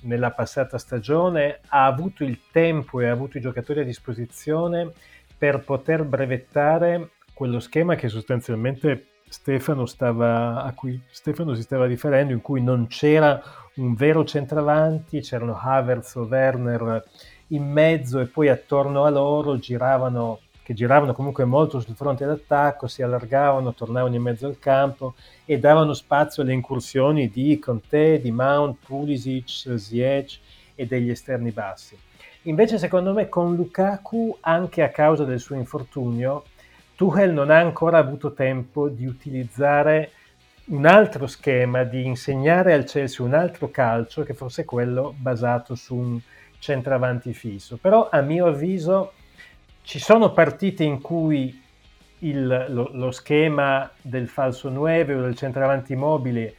nella 0.00 0.30
passata 0.30 0.78
stagione 0.78 1.60
ha 1.68 1.86
avuto 1.86 2.22
il 2.22 2.40
tempo 2.52 3.00
e 3.00 3.08
ha 3.08 3.12
avuto 3.12 3.38
i 3.38 3.40
giocatori 3.40 3.80
a 3.80 3.84
disposizione 3.84 4.92
per 5.36 5.60
poter 5.60 6.04
brevettare 6.04 7.10
quello 7.32 7.60
schema 7.60 7.96
che 7.96 8.08
sostanzialmente 8.08 9.15
Stefano 9.36 9.84
stava, 9.84 10.62
a 10.62 10.72
cui 10.72 10.98
Stefano 11.10 11.54
si 11.54 11.60
stava 11.60 11.84
riferendo, 11.84 12.32
in 12.32 12.40
cui 12.40 12.62
non 12.62 12.86
c'era 12.86 13.40
un 13.74 13.94
vero 13.94 14.24
centravanti, 14.24 15.20
c'erano 15.20 15.58
Havertz 15.60 16.14
o 16.14 16.22
Werner 16.22 17.04
in 17.48 17.70
mezzo 17.70 18.18
e 18.18 18.26
poi 18.26 18.48
attorno 18.48 19.04
a 19.04 19.10
loro 19.10 19.58
giravano, 19.58 20.40
che 20.62 20.72
giravano 20.72 21.12
comunque 21.12 21.44
molto 21.44 21.80
sul 21.80 21.94
fronte 21.94 22.24
d'attacco, 22.24 22.88
si 22.88 23.02
allargavano, 23.02 23.74
tornavano 23.74 24.14
in 24.14 24.22
mezzo 24.22 24.46
al 24.46 24.58
campo 24.58 25.14
e 25.44 25.58
davano 25.58 25.92
spazio 25.92 26.42
alle 26.42 26.54
incursioni 26.54 27.28
di 27.28 27.58
Conte, 27.58 28.18
di 28.20 28.32
Mount, 28.32 28.78
Pulisic, 28.86 29.78
Ziyech 29.78 30.38
e 30.74 30.86
degli 30.86 31.10
esterni 31.10 31.50
bassi. 31.50 31.96
Invece 32.44 32.78
secondo 32.78 33.12
me 33.12 33.28
con 33.28 33.54
Lukaku, 33.54 34.38
anche 34.40 34.82
a 34.82 34.88
causa 34.88 35.24
del 35.24 35.40
suo 35.40 35.56
infortunio, 35.56 36.44
Tuchel 36.96 37.30
non 37.30 37.50
ha 37.50 37.58
ancora 37.58 37.98
avuto 37.98 38.32
tempo 38.32 38.88
di 38.88 39.06
utilizzare 39.06 40.12
un 40.68 40.86
altro 40.86 41.26
schema, 41.26 41.84
di 41.84 42.06
insegnare 42.06 42.72
al 42.72 42.84
Chelsea 42.84 43.24
un 43.24 43.34
altro 43.34 43.70
calcio 43.70 44.22
che 44.22 44.32
fosse 44.32 44.64
quello 44.64 45.14
basato 45.16 45.74
su 45.74 45.94
un 45.94 46.20
centravanti 46.58 47.34
fisso. 47.34 47.76
Però 47.76 48.08
a 48.10 48.22
mio 48.22 48.46
avviso 48.46 49.12
ci 49.82 49.98
sono 49.98 50.32
partite 50.32 50.84
in 50.84 51.02
cui 51.02 51.62
il, 52.20 52.66
lo, 52.70 52.88
lo, 52.90 53.10
schema 53.10 53.90
del 54.00 54.26
falso 54.26 54.70
9 54.70 55.14
o 55.14 55.20
del 55.20 55.36
centravanti 55.36 55.94
mobile 55.94 56.54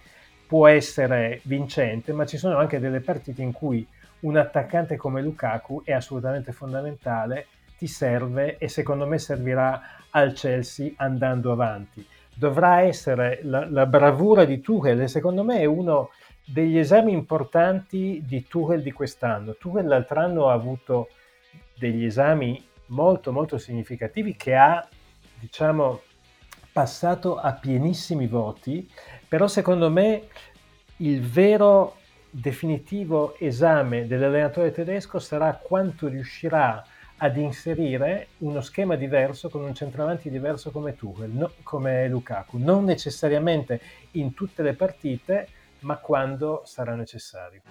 può 0.45 0.67
essere 0.67 1.41
vincente, 1.45 2.13
ma 2.13 2.27
ci 2.27 2.37
sono 2.37 2.57
anche 2.57 2.79
delle 2.79 2.99
partite 2.99 3.41
in 3.41 3.51
cui 3.51 3.85
un 4.19 4.37
attaccante 4.37 4.97
come 4.97 5.21
Lukaku 5.21 5.81
è 5.83 5.93
assolutamente 5.93 6.51
fondamentale, 6.51 7.47
ti 7.77 7.87
serve 7.87 8.57
e 8.57 8.67
secondo 8.67 9.05
me 9.05 9.17
servirà 9.17 9.81
al 10.17 10.33
Chelsea 10.33 10.93
andando 10.97 11.51
avanti. 11.51 12.05
Dovrà 12.33 12.81
essere 12.81 13.39
la, 13.43 13.67
la 13.69 13.85
bravura 13.85 14.45
di 14.45 14.59
Tuchel 14.59 15.01
e 15.01 15.07
secondo 15.07 15.43
me 15.43 15.59
è 15.59 15.65
uno 15.65 16.11
degli 16.45 16.77
esami 16.77 17.11
importanti 17.11 18.23
di 18.25 18.45
Tuchel 18.47 18.81
di 18.81 18.91
quest'anno. 18.91 19.55
Tuchel 19.55 19.87
l'altro 19.87 20.19
anno 20.19 20.49
ha 20.49 20.53
avuto 20.53 21.09
degli 21.77 22.05
esami 22.05 22.63
molto 22.87 23.31
molto 23.31 23.57
significativi 23.57 24.35
che 24.35 24.55
ha 24.55 24.87
diciamo 25.39 26.01
passato 26.71 27.37
a 27.37 27.53
pienissimi 27.53 28.27
voti, 28.27 28.89
però 29.27 29.47
secondo 29.47 29.89
me 29.89 30.27
il 30.97 31.21
vero 31.21 31.97
definitivo 32.29 33.35
esame 33.39 34.05
dell'allenatore 34.05 34.71
tedesco 34.71 35.19
sarà 35.19 35.53
quanto 35.55 36.07
riuscirà 36.07 36.75
a 36.75 36.85
ad 37.17 37.37
inserire 37.37 38.27
uno 38.39 38.61
schema 38.61 38.95
diverso 38.95 39.49
con 39.49 39.63
un 39.63 39.73
centravanti 39.73 40.29
diverso 40.29 40.69
come 40.71 40.95
Tuchel, 40.95 41.31
no, 41.31 41.51
come 41.63 42.07
Lukaku, 42.07 42.57
non 42.57 42.83
necessariamente 42.83 43.81
in 44.11 44.33
tutte 44.33 44.61
le 44.61 44.73
partite, 44.73 45.47
ma 45.79 45.97
quando 45.97 46.61
sarà 46.65 46.95
necessario. 46.95 47.61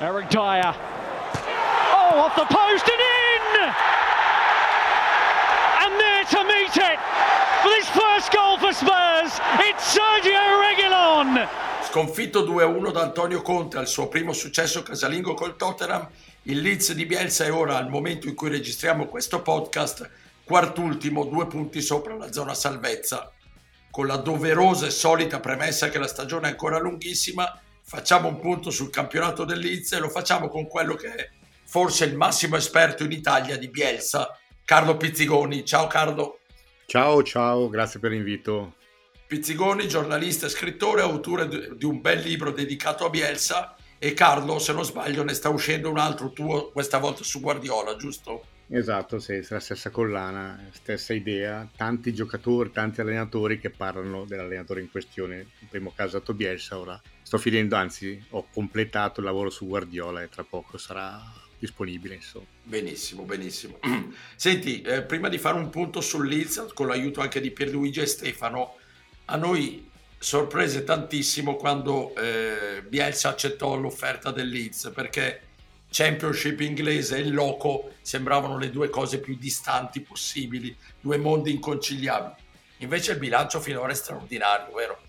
Eric 0.00 0.28
Dyer. 0.30 0.74
Oh, 1.94 2.24
off 2.24 2.34
the 2.34 2.46
post 2.46 2.88
and 2.88 3.00
in! 3.00 3.70
And 5.84 6.00
there 6.00 6.24
to 6.24 6.42
meet 6.44 6.76
it 6.76 6.98
for 7.62 7.70
this 7.70 7.88
first 7.90 8.02
Sergio 9.82 10.30
Reguilon! 10.30 10.41
Sconfitto 11.92 12.42
2-1 12.42 12.90
da 12.90 13.02
Antonio 13.02 13.42
Conte 13.42 13.76
al 13.76 13.86
suo 13.86 14.08
primo 14.08 14.32
successo 14.32 14.82
casalingo 14.82 15.34
col 15.34 15.56
Tottenham, 15.56 16.08
il 16.44 16.62
Leeds 16.62 16.94
di 16.94 17.04
Bielsa 17.04 17.44
è 17.44 17.52
ora, 17.52 17.76
al 17.76 17.90
momento 17.90 18.28
in 18.28 18.34
cui 18.34 18.48
registriamo 18.48 19.04
questo 19.04 19.42
podcast, 19.42 20.08
quartultimo, 20.42 21.26
due 21.26 21.46
punti 21.46 21.82
sopra 21.82 22.16
la 22.16 22.32
zona 22.32 22.54
salvezza. 22.54 23.30
Con 23.90 24.06
la 24.06 24.16
doverosa 24.16 24.86
e 24.86 24.90
solita 24.90 25.38
premessa 25.38 25.90
che 25.90 25.98
la 25.98 26.06
stagione 26.06 26.46
è 26.46 26.52
ancora 26.52 26.78
lunghissima, 26.78 27.60
facciamo 27.82 28.26
un 28.26 28.40
punto 28.40 28.70
sul 28.70 28.88
campionato 28.88 29.44
del 29.44 29.58
Leeds 29.58 29.92
e 29.92 29.98
lo 29.98 30.08
facciamo 30.08 30.48
con 30.48 30.66
quello 30.68 30.94
che 30.94 31.14
è 31.14 31.28
forse 31.66 32.06
il 32.06 32.16
massimo 32.16 32.56
esperto 32.56 33.04
in 33.04 33.12
Italia 33.12 33.58
di 33.58 33.68
Bielsa, 33.68 34.34
Carlo 34.64 34.96
Pizzigoni. 34.96 35.62
Ciao 35.66 35.88
Carlo. 35.88 36.38
Ciao, 36.86 37.22
ciao, 37.22 37.68
grazie 37.68 38.00
per 38.00 38.12
l'invito. 38.12 38.76
Pizzigoni, 39.32 39.88
giornalista 39.88 40.44
e 40.44 40.50
scrittore, 40.50 41.00
autore 41.00 41.48
di 41.74 41.86
un 41.86 42.02
bel 42.02 42.20
libro 42.20 42.50
dedicato 42.50 43.06
a 43.06 43.08
Bielsa 43.08 43.74
e 43.98 44.12
Carlo, 44.12 44.58
se 44.58 44.74
non 44.74 44.84
sbaglio, 44.84 45.24
ne 45.24 45.32
sta 45.32 45.48
uscendo 45.48 45.88
un 45.88 45.96
altro 45.96 46.32
tuo, 46.32 46.70
questa 46.70 46.98
volta 46.98 47.24
su 47.24 47.40
Guardiola, 47.40 47.96
giusto? 47.96 48.44
Esatto, 48.68 49.18
sì, 49.18 49.42
la 49.48 49.58
stessa 49.58 49.88
collana, 49.88 50.68
stessa 50.72 51.14
idea, 51.14 51.66
tanti 51.74 52.12
giocatori, 52.12 52.72
tanti 52.72 53.00
allenatori 53.00 53.58
che 53.58 53.70
parlano 53.70 54.26
dell'allenatore 54.26 54.82
in 54.82 54.90
questione, 54.90 55.46
in 55.60 55.68
primo 55.68 55.94
caso 55.96 56.18
Atto 56.18 56.34
Bielsa, 56.34 56.78
ora 56.78 57.00
sto 57.22 57.38
finendo, 57.38 57.74
anzi 57.74 58.22
ho 58.32 58.48
completato 58.52 59.20
il 59.20 59.26
lavoro 59.26 59.48
su 59.48 59.66
Guardiola 59.66 60.20
e 60.20 60.28
tra 60.28 60.44
poco 60.44 60.76
sarà 60.76 61.18
disponibile. 61.58 62.16
Insomma. 62.16 62.44
Benissimo, 62.64 63.22
benissimo. 63.22 63.78
Senti, 64.36 64.82
eh, 64.82 65.00
prima 65.00 65.30
di 65.30 65.38
fare 65.38 65.56
un 65.56 65.70
punto 65.70 66.02
sul 66.02 66.28
Leeds, 66.28 66.66
con 66.74 66.88
l'aiuto 66.88 67.22
anche 67.22 67.40
di 67.40 67.50
Pierluigi 67.50 68.00
e 68.00 68.06
Stefano, 68.06 68.74
a 69.32 69.36
noi 69.36 69.88
sorprese 70.18 70.84
tantissimo 70.84 71.56
quando 71.56 72.14
eh, 72.14 72.82
Bielsa 72.86 73.30
accettò 73.30 73.74
l'offerta 73.76 74.30
del 74.30 74.48
Leeds 74.48 74.92
perché 74.94 75.40
Championship 75.90 76.60
inglese 76.60 77.16
e 77.16 77.20
il 77.20 77.32
Loco 77.32 77.94
sembravano 78.02 78.58
le 78.58 78.70
due 78.70 78.88
cose 78.88 79.20
più 79.20 79.36
distanti 79.36 80.00
possibili, 80.00 80.74
due 81.00 81.16
mondi 81.16 81.50
inconciliabili. 81.50 82.40
Invece 82.78 83.12
il 83.12 83.18
bilancio 83.18 83.60
finora 83.60 83.92
è 83.92 83.94
straordinario, 83.94 84.74
vero? 84.74 85.00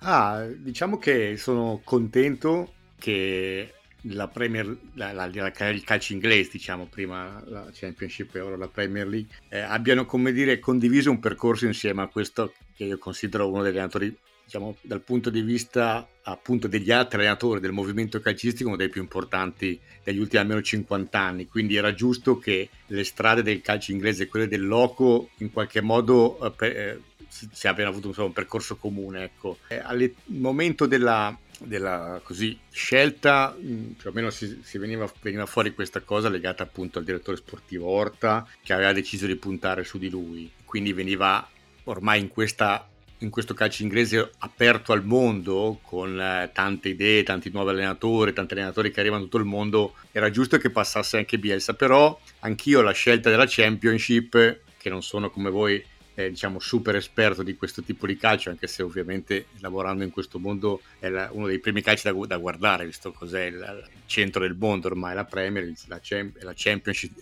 Ah, 0.00 0.44
diciamo 0.48 0.98
che 0.98 1.36
sono 1.36 1.80
contento 1.84 2.74
che 2.98 3.73
la 4.08 4.28
Premier, 4.28 4.76
la, 4.94 5.12
la, 5.12 5.24
il 5.26 5.84
calcio 5.84 6.12
inglese, 6.12 6.50
diciamo 6.52 6.86
prima 6.86 7.42
la 7.46 7.68
Championship 7.72 8.34
e 8.34 8.40
ora 8.40 8.56
la 8.56 8.68
Premier 8.68 9.06
League, 9.06 9.30
eh, 9.48 9.60
abbiano 9.60 10.04
come 10.04 10.32
dire 10.32 10.58
condiviso 10.58 11.10
un 11.10 11.20
percorso 11.20 11.66
insieme 11.66 12.02
a 12.02 12.08
questo 12.08 12.54
che 12.76 12.84
io 12.84 12.98
considero 12.98 13.48
uno 13.48 13.62
degli 13.62 13.74
allenatori, 13.74 14.14
diciamo 14.44 14.76
dal 14.82 15.00
punto 15.00 15.30
di 15.30 15.40
vista 15.40 16.06
appunto 16.24 16.68
degli 16.68 16.90
altri 16.90 17.18
allenatori 17.18 17.60
del 17.60 17.72
movimento 17.72 18.20
calcistico, 18.20 18.68
uno 18.68 18.76
dei 18.76 18.88
più 18.88 19.00
importanti 19.00 19.78
degli 20.02 20.18
ultimi 20.18 20.42
almeno 20.42 20.60
50 20.60 21.18
anni. 21.18 21.46
Quindi 21.46 21.76
era 21.76 21.94
giusto 21.94 22.38
che 22.38 22.68
le 22.86 23.04
strade 23.04 23.42
del 23.42 23.62
calcio 23.62 23.92
inglese 23.92 24.24
e 24.24 24.28
quelle 24.28 24.48
del 24.48 24.66
loco 24.66 25.30
in 25.38 25.50
qualche 25.50 25.80
modo 25.80 26.54
eh, 26.60 26.66
eh, 26.66 27.00
si, 27.28 27.48
si, 27.52 27.68
abbiano 27.68 27.90
avuto 27.90 28.08
insomma, 28.08 28.28
un 28.28 28.32
percorso 28.32 28.76
comune. 28.76 29.24
Ecco. 29.24 29.58
Eh, 29.68 29.78
al 29.78 30.12
momento 30.26 30.86
della 30.86 31.36
della 31.60 32.20
così, 32.22 32.58
scelta, 32.70 33.56
mm, 33.58 33.92
più 33.92 34.10
o 34.10 34.12
meno 34.12 34.30
si, 34.30 34.60
si 34.62 34.78
veniva, 34.78 35.10
veniva, 35.22 35.46
fuori 35.46 35.74
questa 35.74 36.00
cosa 36.00 36.28
legata 36.28 36.62
appunto 36.62 36.98
al 36.98 37.04
direttore 37.04 37.36
sportivo 37.36 37.86
Orta 37.86 38.46
che 38.62 38.72
aveva 38.72 38.92
deciso 38.92 39.26
di 39.26 39.36
puntare 39.36 39.84
su 39.84 39.98
di 39.98 40.10
lui. 40.10 40.50
Quindi 40.64 40.92
veniva 40.92 41.48
ormai 41.84 42.20
in, 42.20 42.28
questa, 42.28 42.88
in 43.18 43.30
questo 43.30 43.54
calcio 43.54 43.82
inglese 43.82 44.30
aperto 44.38 44.92
al 44.92 45.04
mondo 45.04 45.78
con 45.82 46.20
eh, 46.20 46.50
tante 46.52 46.88
idee, 46.88 47.22
tanti 47.22 47.50
nuovi 47.52 47.70
allenatori, 47.70 48.32
tanti 48.32 48.54
allenatori 48.54 48.90
che 48.90 49.00
arrivano 49.00 49.22
da 49.22 49.28
tutto 49.28 49.42
il 49.42 49.48
mondo, 49.48 49.94
era 50.12 50.30
giusto 50.30 50.58
che 50.58 50.70
passasse 50.70 51.18
anche 51.18 51.38
Bielsa, 51.38 51.74
però 51.74 52.18
anch'io 52.40 52.80
la 52.80 52.92
scelta 52.92 53.30
della 53.30 53.46
Championship, 53.46 54.60
che 54.76 54.90
non 54.90 55.02
sono 55.02 55.30
come 55.30 55.50
voi 55.50 55.82
eh, 56.14 56.30
diciamo 56.30 56.58
super 56.58 56.96
esperto 56.96 57.42
di 57.42 57.56
questo 57.56 57.82
tipo 57.82 58.06
di 58.06 58.16
calcio, 58.16 58.50
anche 58.50 58.66
se 58.66 58.82
ovviamente 58.82 59.46
lavorando 59.58 60.04
in 60.04 60.10
questo 60.10 60.38
mondo 60.38 60.80
è 60.98 61.08
la, 61.08 61.28
uno 61.32 61.46
dei 61.46 61.58
primi 61.58 61.82
calci 61.82 62.10
da, 62.10 62.26
da, 62.26 62.36
guardare, 62.36 62.86
visto 62.86 63.12
cos'è 63.12 63.44
il, 63.44 63.54
il, 63.54 63.88
centro 64.06 64.40
del 64.42 64.56
mondo 64.56 64.86
ormai 64.86 65.14
la 65.14 65.24
Premier, 65.24 65.72
la, 65.86 66.00
la, 66.40 66.40
la 66.40 66.54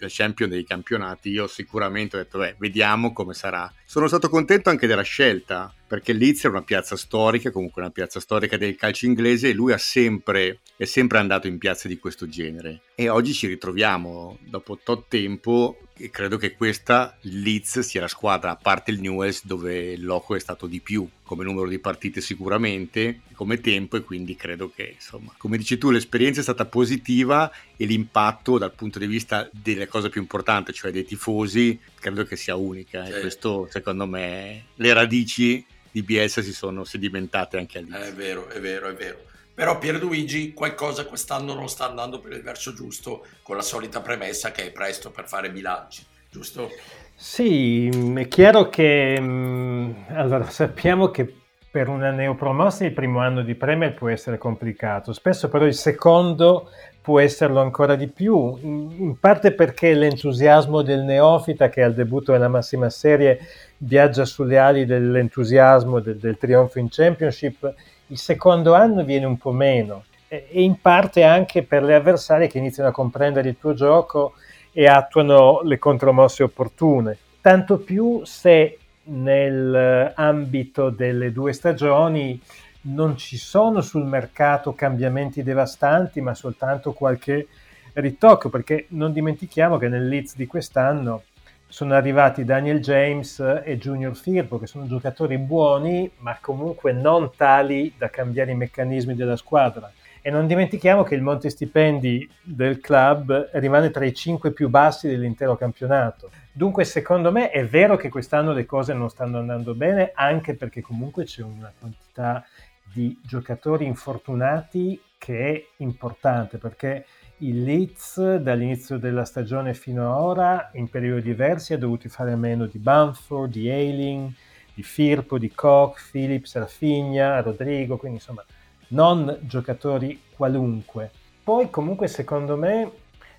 Champion 0.09 0.51
dei 0.51 0.64
campionati. 0.64 1.31
Io 1.31 1.47
sicuramente 1.47 2.17
ho 2.17 2.19
detto, 2.21 2.38
beh, 2.38 2.57
vediamo 2.59 3.12
come 3.12 3.35
sarà. 3.35 3.73
Sono 3.85 4.09
stato 4.09 4.29
contento 4.29 4.69
anche 4.69 4.87
della 4.87 5.03
scelta, 5.03 5.73
perché 5.93 6.15
Leeds 6.15 6.45
è 6.45 6.49
una 6.49 6.63
piazza 6.63 6.97
storica, 6.97 7.51
comunque 7.51 7.83
una 7.83 7.91
piazza 7.91 8.19
storica 8.19 8.57
del 8.57 8.77
calcio 8.77 9.05
inglese 9.05 9.51
e 9.51 9.53
lui 9.53 9.75
sempre, 9.77 10.61
è 10.75 10.87
sempre 10.87 11.19
andato 11.19 11.49
in 11.49 11.59
piazze 11.59 11.87
di 11.87 11.99
questo 11.99 12.27
genere. 12.31 12.81
E 12.95 13.11
oggi 13.11 13.35
ci 13.35 13.47
ritroviamo 13.47 14.39
dopo 14.41 14.79
tot 14.83 15.05
tempo 15.09 15.77
e 15.95 16.09
credo 16.09 16.39
che 16.39 16.55
questa 16.57 17.15
Leeds 17.21 17.81
sia 17.81 18.01
la 18.01 18.09
squadra, 18.09 18.53
a 18.53 18.57
parte 18.57 18.91
il 18.91 19.01
Newells, 19.01 19.45
dove 19.45 19.93
il 19.93 20.03
loco 20.03 20.35
è 20.35 20.41
stato 20.41 20.67
di 20.67 20.81
più 20.81 21.07
come 21.23 21.45
numero 21.45 21.69
di 21.69 21.79
partite 21.79 22.23
sicuramente, 22.23 23.21
come 23.35 23.61
tempo 23.61 23.99
e 23.99 24.03
quindi 24.03 24.35
credo 24.35 24.73
che 24.75 24.93
insomma, 24.95 25.35
come 25.37 25.59
dici 25.59 25.77
tu, 25.77 25.91
l'esperienza 25.91 26.41
è 26.41 26.43
stata 26.43 26.65
positiva 26.65 27.53
e 27.77 27.85
l'impatto 27.85 28.57
dal 28.57 28.73
punto 28.73 28.99
di 28.99 29.07
vista 29.07 29.47
delle 29.53 29.89
cose 29.89 30.09
più 30.09 30.23
importanti, 30.23 30.73
cioè 30.73 30.91
dei 30.91 31.05
tifosi, 31.05 31.79
credo 32.01 32.25
che 32.25 32.37
sia 32.37 32.57
unica 32.57 33.05
e 33.05 33.21
questo 33.21 33.69
secondo 33.71 34.07
me 34.07 34.69
le 34.77 34.93
radici 34.95 35.63
di 35.93 36.03
Bielsa 36.03 36.43
si 36.43 36.53
sono 36.53 36.83
sedimentate 36.85 37.59
anche 37.59 37.79
all'inizio. 37.79 38.03
È 38.03 38.13
vero, 38.13 38.49
è 38.49 38.61
vero, 38.61 38.89
è 38.89 38.95
vero. 38.95 39.19
Però 39.55 39.79
Pierluigi 39.79 40.55
qualcosa 40.55 41.05
quest'anno 41.05 41.53
non 41.53 41.69
sta 41.69 41.87
andando 41.87 42.19
per 42.19 42.33
il 42.33 42.43
verso 42.43 42.73
giusto, 42.73 43.27
con 43.43 43.55
la 43.55 43.63
solita 43.63 44.01
premessa 44.01 44.51
che 44.51 44.67
è 44.67 44.73
presto 44.73 45.11
per 45.11 45.29
fare 45.29 45.51
bilanci, 45.51 46.05
giusto? 46.31 46.71
Sì, 47.15 47.89
è 48.17 48.29
chiaro 48.29 48.71
che 48.71 49.17
mm, 49.21 49.93
allora, 50.09 50.49
sappiamo 50.49 51.11
che 51.11 51.41
per 51.71 51.89
una 51.89 52.11
neopromossa 52.11 52.85
il 52.85 52.93
primo 52.93 53.21
anno 53.21 53.43
di 53.43 53.55
Premier 53.55 53.95
può 53.95 54.09
essere 54.09 54.39
complicato, 54.39 55.13
spesso 55.13 55.49
però 55.49 55.67
il 55.67 55.75
secondo 55.75 56.71
può 57.03 57.19
esserlo 57.19 57.61
ancora 57.61 57.97
di 57.97 58.07
più, 58.07 58.57
in 58.62 59.17
parte 59.19 59.53
perché 59.53 59.93
l'entusiasmo 59.93 60.83
del 60.83 61.03
neofita 61.03 61.69
che 61.69 61.83
al 61.83 61.95
debutto 61.95 62.33
della 62.33 62.49
massima 62.49 62.88
serie 62.88 63.41
viaggia 63.79 64.25
sulle 64.25 64.57
ali 64.57 64.87
dell'entusiasmo 64.87 65.99
del, 65.99 66.17
del 66.17 66.38
trionfo 66.38 66.79
in 66.79 66.88
Championship, 66.88 67.75
il 68.07 68.19
secondo 68.19 68.75
anno 68.75 69.05
viene 69.05 69.27
un 69.27 69.37
po' 69.37 69.51
meno 69.51 70.05
e 70.29 70.47
in 70.53 70.81
parte 70.81 71.25
anche 71.25 71.62
per 71.62 71.83
le 71.83 71.95
avversarie 71.95 72.47
che 72.47 72.59
iniziano 72.59 72.88
a 72.88 72.93
comprendere 72.93 73.51
il 73.51 73.59
tuo 73.59 73.75
gioco 73.75 74.35
e 74.73 74.87
attuano 74.87 75.61
le 75.62 75.79
contromosse 75.79 76.43
opportune. 76.43 77.19
Tanto 77.41 77.79
più 77.79 78.23
se 78.25 78.79
nell'ambito 79.05 80.91
delle 80.91 81.33
due 81.33 81.53
stagioni 81.53 82.41
non 82.83 83.16
ci 83.16 83.37
sono 83.37 83.81
sul 83.81 84.05
mercato 84.05 84.75
cambiamenti 84.75 85.42
devastanti, 85.42 86.21
ma 86.21 86.35
soltanto 86.35 86.92
qualche 86.92 87.47
ritocco, 87.95 88.49
perché 88.49 88.87
non 88.90 89.12
dimentichiamo 89.12 89.79
che 89.79 89.88
nel 89.88 90.09
Leeds 90.09 90.37
di 90.37 90.47
quest'anno 90.47 91.25
sono 91.66 91.95
arrivati 91.95 92.45
Daniel 92.45 92.81
James 92.81 93.38
e 93.64 93.79
Junior 93.79 94.14
Firpo, 94.14 94.59
che 94.59 94.66
sono 94.66 94.87
giocatori 94.87 95.38
buoni, 95.38 96.11
ma 96.18 96.37
comunque 96.40 96.92
non 96.92 97.31
tali 97.35 97.95
da 97.97 98.11
cambiare 98.11 98.51
i 98.51 98.57
meccanismi 98.57 99.14
della 99.14 99.37
squadra. 99.37 99.90
E 100.21 100.31
non 100.31 100.47
dimentichiamo 100.47 101.03
che 101.03 101.14
il 101.14 101.23
monte 101.23 101.51
stipendi 101.51 102.29
del 102.42 102.79
club 102.79 103.49
rimane 103.55 103.90
tra 103.90 104.05
i 104.05 104.14
cinque 104.14 104.53
più 104.53 104.68
bassi 104.68 105.09
dell'intero 105.09 105.57
campionato. 105.57 106.31
Dunque, 106.53 106.85
secondo 106.85 107.33
me 107.33 107.51
è 107.51 107.66
vero 107.66 107.97
che 107.97 108.11
quest'anno 108.11 108.53
le 108.53 108.66
cose 108.66 108.92
non 108.92 109.09
stanno 109.09 109.38
andando 109.38 109.75
bene, 109.75 110.12
anche 110.14 110.55
perché 110.55 110.83
comunque 110.83 111.25
c'è 111.25 111.42
una 111.42 111.73
quantità 111.77 112.45
di 112.93 113.19
giocatori 113.23 113.87
infortunati 113.87 115.01
che 115.19 115.53
è 115.53 115.65
importante 115.79 116.59
perché 116.59 117.07
il 117.39 117.63
Leeds 117.63 118.37
dall'inizio 118.37 118.99
della 118.99 119.25
stagione 119.25 119.75
fino 119.75 120.13
ad 120.13 120.21
ora 120.21 120.71
in 120.75 120.89
periodi 120.89 121.23
diversi 121.23 121.73
ha 121.73 121.79
dovuto 121.79 122.09
fare 122.09 122.33
a 122.33 122.37
meno 122.37 122.67
di 122.67 122.79
Bamford, 122.79 123.51
di 123.51 123.69
Ailing, 123.69 124.33
di 124.75 124.83
Firpo, 124.83 125.39
di 125.39 125.51
Koch, 125.53 126.11
Phillips, 126.11 126.57
Rafinha, 126.57 127.41
Rodrigo, 127.41 127.97
quindi 127.97 128.19
insomma 128.19 128.45
non 128.89 129.39
giocatori 129.43 130.23
qualunque. 130.35 131.11
Poi 131.43 131.71
comunque 131.71 132.09
secondo 132.09 132.57
me 132.57 132.91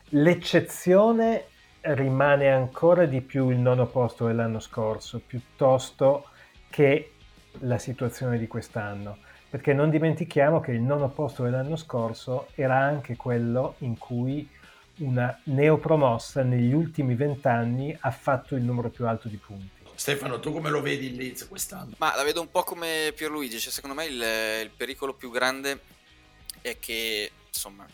l'eccezione 0.10 1.46
rimane 1.82 2.50
ancora 2.50 3.06
di 3.06 3.22
più 3.22 3.50
il 3.50 3.58
nono 3.58 3.88
posto 3.88 4.28
dell'anno 4.28 4.60
scorso 4.60 5.22
piuttosto 5.26 6.28
che 6.70 7.14
la 7.60 7.78
situazione 7.78 8.38
di 8.38 8.48
quest'anno 8.48 9.18
perché 9.54 9.72
non 9.72 9.92
dimentichiamo 9.92 10.60
che 10.62 10.72
il 10.72 10.82
nono 10.82 11.10
posto 11.10 11.44
dell'anno 11.44 11.76
scorso 11.76 12.48
era 12.56 12.80
anche 12.80 13.16
quello 13.16 13.76
in 13.82 14.00
cui 14.00 14.50
una 14.98 15.40
neopromossa 15.44 16.42
negli 16.42 16.74
ultimi 16.74 17.14
vent'anni 17.14 17.96
ha 18.00 18.10
fatto 18.10 18.56
il 18.56 18.64
numero 18.64 18.90
più 18.90 19.06
alto 19.06 19.28
di 19.28 19.38
punti. 19.38 19.86
Stefano, 19.94 20.40
tu 20.40 20.52
come 20.52 20.72
lo 20.72 20.82
vedi 20.82 21.06
il 21.06 21.18
Leeds 21.18 21.48
quest'anno? 21.48 21.94
Ma 22.00 22.16
la 22.16 22.24
vedo 22.24 22.42
un 22.42 22.50
po' 22.50 22.64
come 22.64 23.14
Pierluigi, 23.16 23.60
cioè, 23.60 23.72
secondo 23.72 23.96
me 23.96 24.06
il, 24.06 24.24
il 24.64 24.72
pericolo 24.76 25.14
più 25.14 25.30
grande 25.30 25.82
è 26.60 26.80
che 26.80 27.32
insomma 27.48 27.86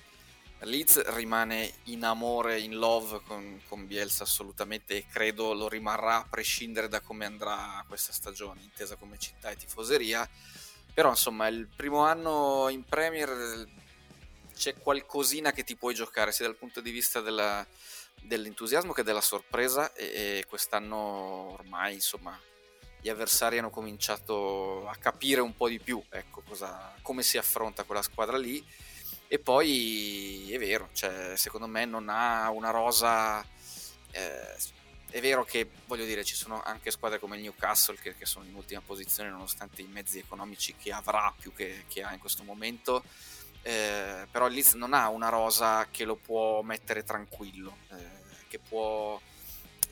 Leeds 0.60 1.14
rimane 1.14 1.74
in 1.86 2.06
amore, 2.06 2.58
in 2.62 2.76
love 2.76 3.20
con, 3.28 3.60
con, 3.68 3.86
Bielsa 3.86 4.24
assolutamente 4.24 4.96
e 4.96 5.06
credo 5.12 5.52
lo 5.52 5.68
rimarrà 5.68 6.20
a 6.20 6.28
prescindere 6.30 6.88
da 6.88 7.02
come 7.02 7.26
andrà 7.26 7.84
questa 7.86 8.14
stagione, 8.14 8.62
intesa 8.62 8.96
come 8.96 9.18
città 9.18 9.50
e 9.50 9.58
tifoseria. 9.58 10.26
Però 11.00 11.12
insomma 11.12 11.48
il 11.48 11.66
primo 11.74 12.00
anno 12.00 12.68
in 12.68 12.84
Premier 12.84 13.66
c'è 14.54 14.76
qualcosina 14.76 15.54
che 15.54 15.64
ti 15.64 15.78
puoi 15.78 15.94
giocare 15.94 16.34
sia 16.34 16.46
dal 16.46 16.58
punto 16.58 16.82
di 16.82 16.92
vista 16.92 17.22
della, 17.22 17.66
dell'entusiasmo 18.22 18.92
che 18.92 19.04
della 19.04 19.22
sorpresa 19.22 19.94
e, 19.94 20.40
e 20.40 20.46
quest'anno 20.46 20.98
ormai 21.54 21.94
insomma 21.94 22.38
gli 23.00 23.08
avversari 23.08 23.60
hanno 23.60 23.70
cominciato 23.70 24.90
a 24.90 24.96
capire 24.98 25.40
un 25.40 25.56
po' 25.56 25.70
di 25.70 25.80
più 25.80 26.04
ecco, 26.10 26.42
cosa, 26.46 26.94
come 27.02 27.24
si 27.24 27.38
affronta 27.38 27.86
quella 27.86 28.02
squadra 28.02 28.38
lì 28.38 28.62
e 29.30 29.40
poi 29.40 30.52
è 30.52 30.60
vero, 30.60 30.90
cioè, 30.92 31.38
secondo 31.38 31.68
me 31.68 31.86
non 31.86 32.10
ha 32.10 32.50
una 32.50 32.72
rosa. 32.72 33.42
Eh, 34.12 34.56
è 35.12 35.22
vero 35.22 35.44
che 35.44 35.70
voglio 35.86 36.06
dire, 36.06 36.24
ci 36.24 36.36
sono 36.36 36.62
anche 36.62 36.92
squadre 36.92 37.20
come 37.20 37.36
il 37.36 37.42
Newcastle 37.42 37.98
che, 38.00 38.16
che 38.16 38.26
sono 38.26 38.46
in 38.46 38.54
ultima 38.54 38.82
posizione 38.82 39.30
nonostante 39.30 39.82
i 39.82 39.88
mezzi 39.88 40.20
economici 40.20 40.76
che 40.76 40.92
avrà 40.92 41.34
più 41.38 41.54
che, 41.54 41.86
che 41.88 42.04
ha 42.04 42.14
in 42.14 42.20
questo 42.20 42.44
momento. 42.44 43.04
Eh, 43.62 44.26
però 44.32 44.48
il 44.48 44.54
Leeds 44.54 44.74
non 44.74 44.94
ha 44.94 45.10
una 45.10 45.30
rosa 45.30 45.88
che 45.92 46.06
lo 46.06 46.16
può 46.16 46.62
mettere 46.62 47.04
tranquillo, 47.04 47.78
eh, 47.92 48.46
che 48.48 48.60
può 48.60 49.20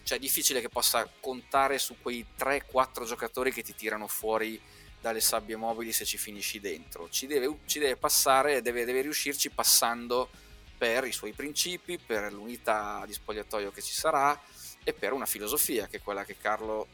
cioè 0.08 0.18
è 0.18 0.22
difficile 0.22 0.62
che 0.62 0.70
possa 0.70 1.06
contare 1.20 1.78
su 1.78 1.98
quei 2.02 2.26
3-4 2.40 3.04
giocatori 3.04 3.52
che 3.52 3.62
ti 3.62 3.76
tirano 3.76 4.08
fuori 4.08 4.58
dalle 5.02 5.20
sabbie 5.20 5.58
mobili 5.58 5.92
se 5.92 6.06
ci 6.06 6.18
finisci 6.18 6.62
dentro. 6.62 7.10
Ci 7.10 7.28
deve, 7.28 7.60
ci 7.66 7.80
deve 7.80 7.98
passare, 7.98 8.62
deve, 8.62 8.86
deve 8.86 9.02
riuscirci 9.02 9.50
passando 9.50 10.30
per 10.78 11.04
i 11.04 11.12
suoi 11.12 11.34
principi, 11.34 11.98
per 11.98 12.32
l'unità 12.32 13.04
di 13.06 13.12
spogliatoio 13.12 13.72
che 13.72 13.82
ci 13.82 13.92
sarà 13.92 14.40
e 14.88 14.94
per 14.94 15.12
una 15.12 15.26
filosofia 15.26 15.86
che 15.88 15.98
è 15.98 16.02
quella 16.02 16.24
che 16.24 16.38
Carlo 16.38 16.88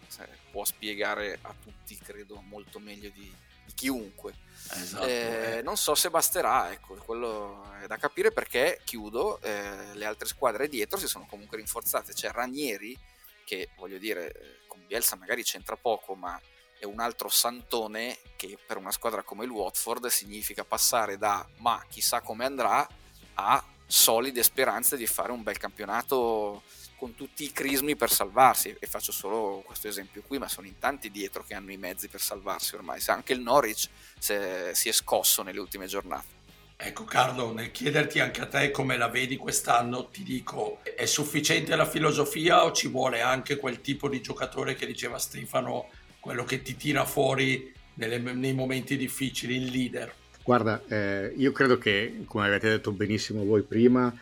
può 0.50 0.66
spiegare 0.66 1.38
a 1.44 1.54
tutti, 1.62 1.96
credo, 2.00 2.42
molto 2.42 2.80
meglio 2.80 3.12
di, 3.12 3.32
di 3.66 3.74
chiunque. 3.76 4.34
Esatto, 4.72 5.06
eh, 5.06 5.58
eh. 5.58 5.62
Non 5.62 5.78
so 5.78 5.94
se 5.94 6.10
basterà, 6.10 6.72
ecco, 6.72 6.96
quello 6.96 7.72
è 7.84 7.86
da 7.86 7.98
capire 7.98 8.32
perché, 8.32 8.82
chiudo, 8.84 9.40
eh, 9.42 9.94
le 9.94 10.06
altre 10.06 10.28
squadre 10.28 10.68
dietro 10.68 10.98
si 10.98 11.08
sono 11.08 11.28
comunque 11.30 11.58
rinforzate. 11.58 12.14
C'è 12.14 12.32
Ranieri, 12.32 12.98
che 13.46 13.70
voglio 13.76 14.00
dire, 14.00 14.32
eh, 14.32 14.58
con 14.66 14.84
Bielsa 14.88 15.16
magari 15.16 15.44
c'entra 15.44 15.76
poco, 15.76 16.16
ma 16.16 16.42
è 16.80 16.86
un 16.86 17.00
altro 17.00 17.30
santone 17.30 18.18
che 18.36 18.58
per 18.66 18.78
una 18.78 18.92
squadra 18.92 19.22
come 19.22 19.46
il 19.46 19.52
Watford 19.52 20.08
significa 20.08 20.64
passare 20.64 21.20
da 21.20 21.48
ma 21.58 21.86
chissà 21.88 22.22
come 22.22 22.44
andrà 22.44 22.88
a 23.36 23.64
solide 23.86 24.42
speranze 24.42 24.98
di 24.98 25.06
fare 25.06 25.32
un 25.32 25.44
bel 25.44 25.58
campionato 25.58 26.64
con 27.04 27.16
tutti 27.16 27.44
i 27.44 27.52
crismi 27.52 27.98
per 27.98 28.10
salvarsi 28.10 28.74
e 28.80 28.88
faccio 28.88 29.12
solo 29.12 29.62
questo 29.66 29.90
esempio 29.90 30.24
qui 30.26 30.38
ma 30.38 30.48
sono 30.48 30.68
in 30.68 30.80
tanti 30.80 31.12
dietro 31.12 31.44
che 31.46 31.54
hanno 31.54 31.74
i 31.74 31.78
mezzi 31.78 32.08
per 32.08 32.22
salvarsi 32.22 32.76
ormai 32.76 33.02
anche 33.08 33.34
il 33.34 33.42
Norwich 33.42 33.90
si 34.18 34.32
è 34.34 34.92
scosso 34.94 35.44
nelle 35.44 35.60
ultime 35.60 35.86
giornate 35.88 36.42
Ecco 36.76 37.04
Carlo, 37.04 37.54
nel 37.54 37.72
chiederti 37.72 38.20
anche 38.20 38.42
a 38.42 38.46
te 38.46 38.72
come 38.72 38.98
la 38.98 39.08
vedi 39.08 39.38
quest'anno, 39.38 40.08
ti 40.08 40.22
dico, 40.24 40.80
è 40.84 41.06
sufficiente 41.06 41.78
la 41.78 41.86
filosofia 41.86 42.66
o 42.66 42.74
ci 42.74 42.90
vuole 42.90 43.22
anche 43.22 43.56
quel 43.56 43.80
tipo 43.80 44.10
di 44.10 44.22
giocatore 44.22 44.76
che 44.76 44.86
diceva 44.86 45.18
Stefano 45.18 45.88
quello 46.20 46.44
che 46.44 46.62
ti 46.62 46.76
tira 46.76 47.06
fuori 47.06 47.72
nelle, 47.94 48.18
nei 48.18 48.54
momenti 48.54 48.98
difficili, 48.98 49.56
il 49.56 49.66
leader. 49.72 50.14
Guarda, 50.44 50.84
eh, 50.90 51.32
io 51.38 51.54
credo 51.54 51.78
che, 51.78 52.24
come 52.26 52.48
avete 52.48 52.68
detto 52.68 52.92
benissimo 52.92 53.46
voi 53.46 53.62
prima, 53.62 54.14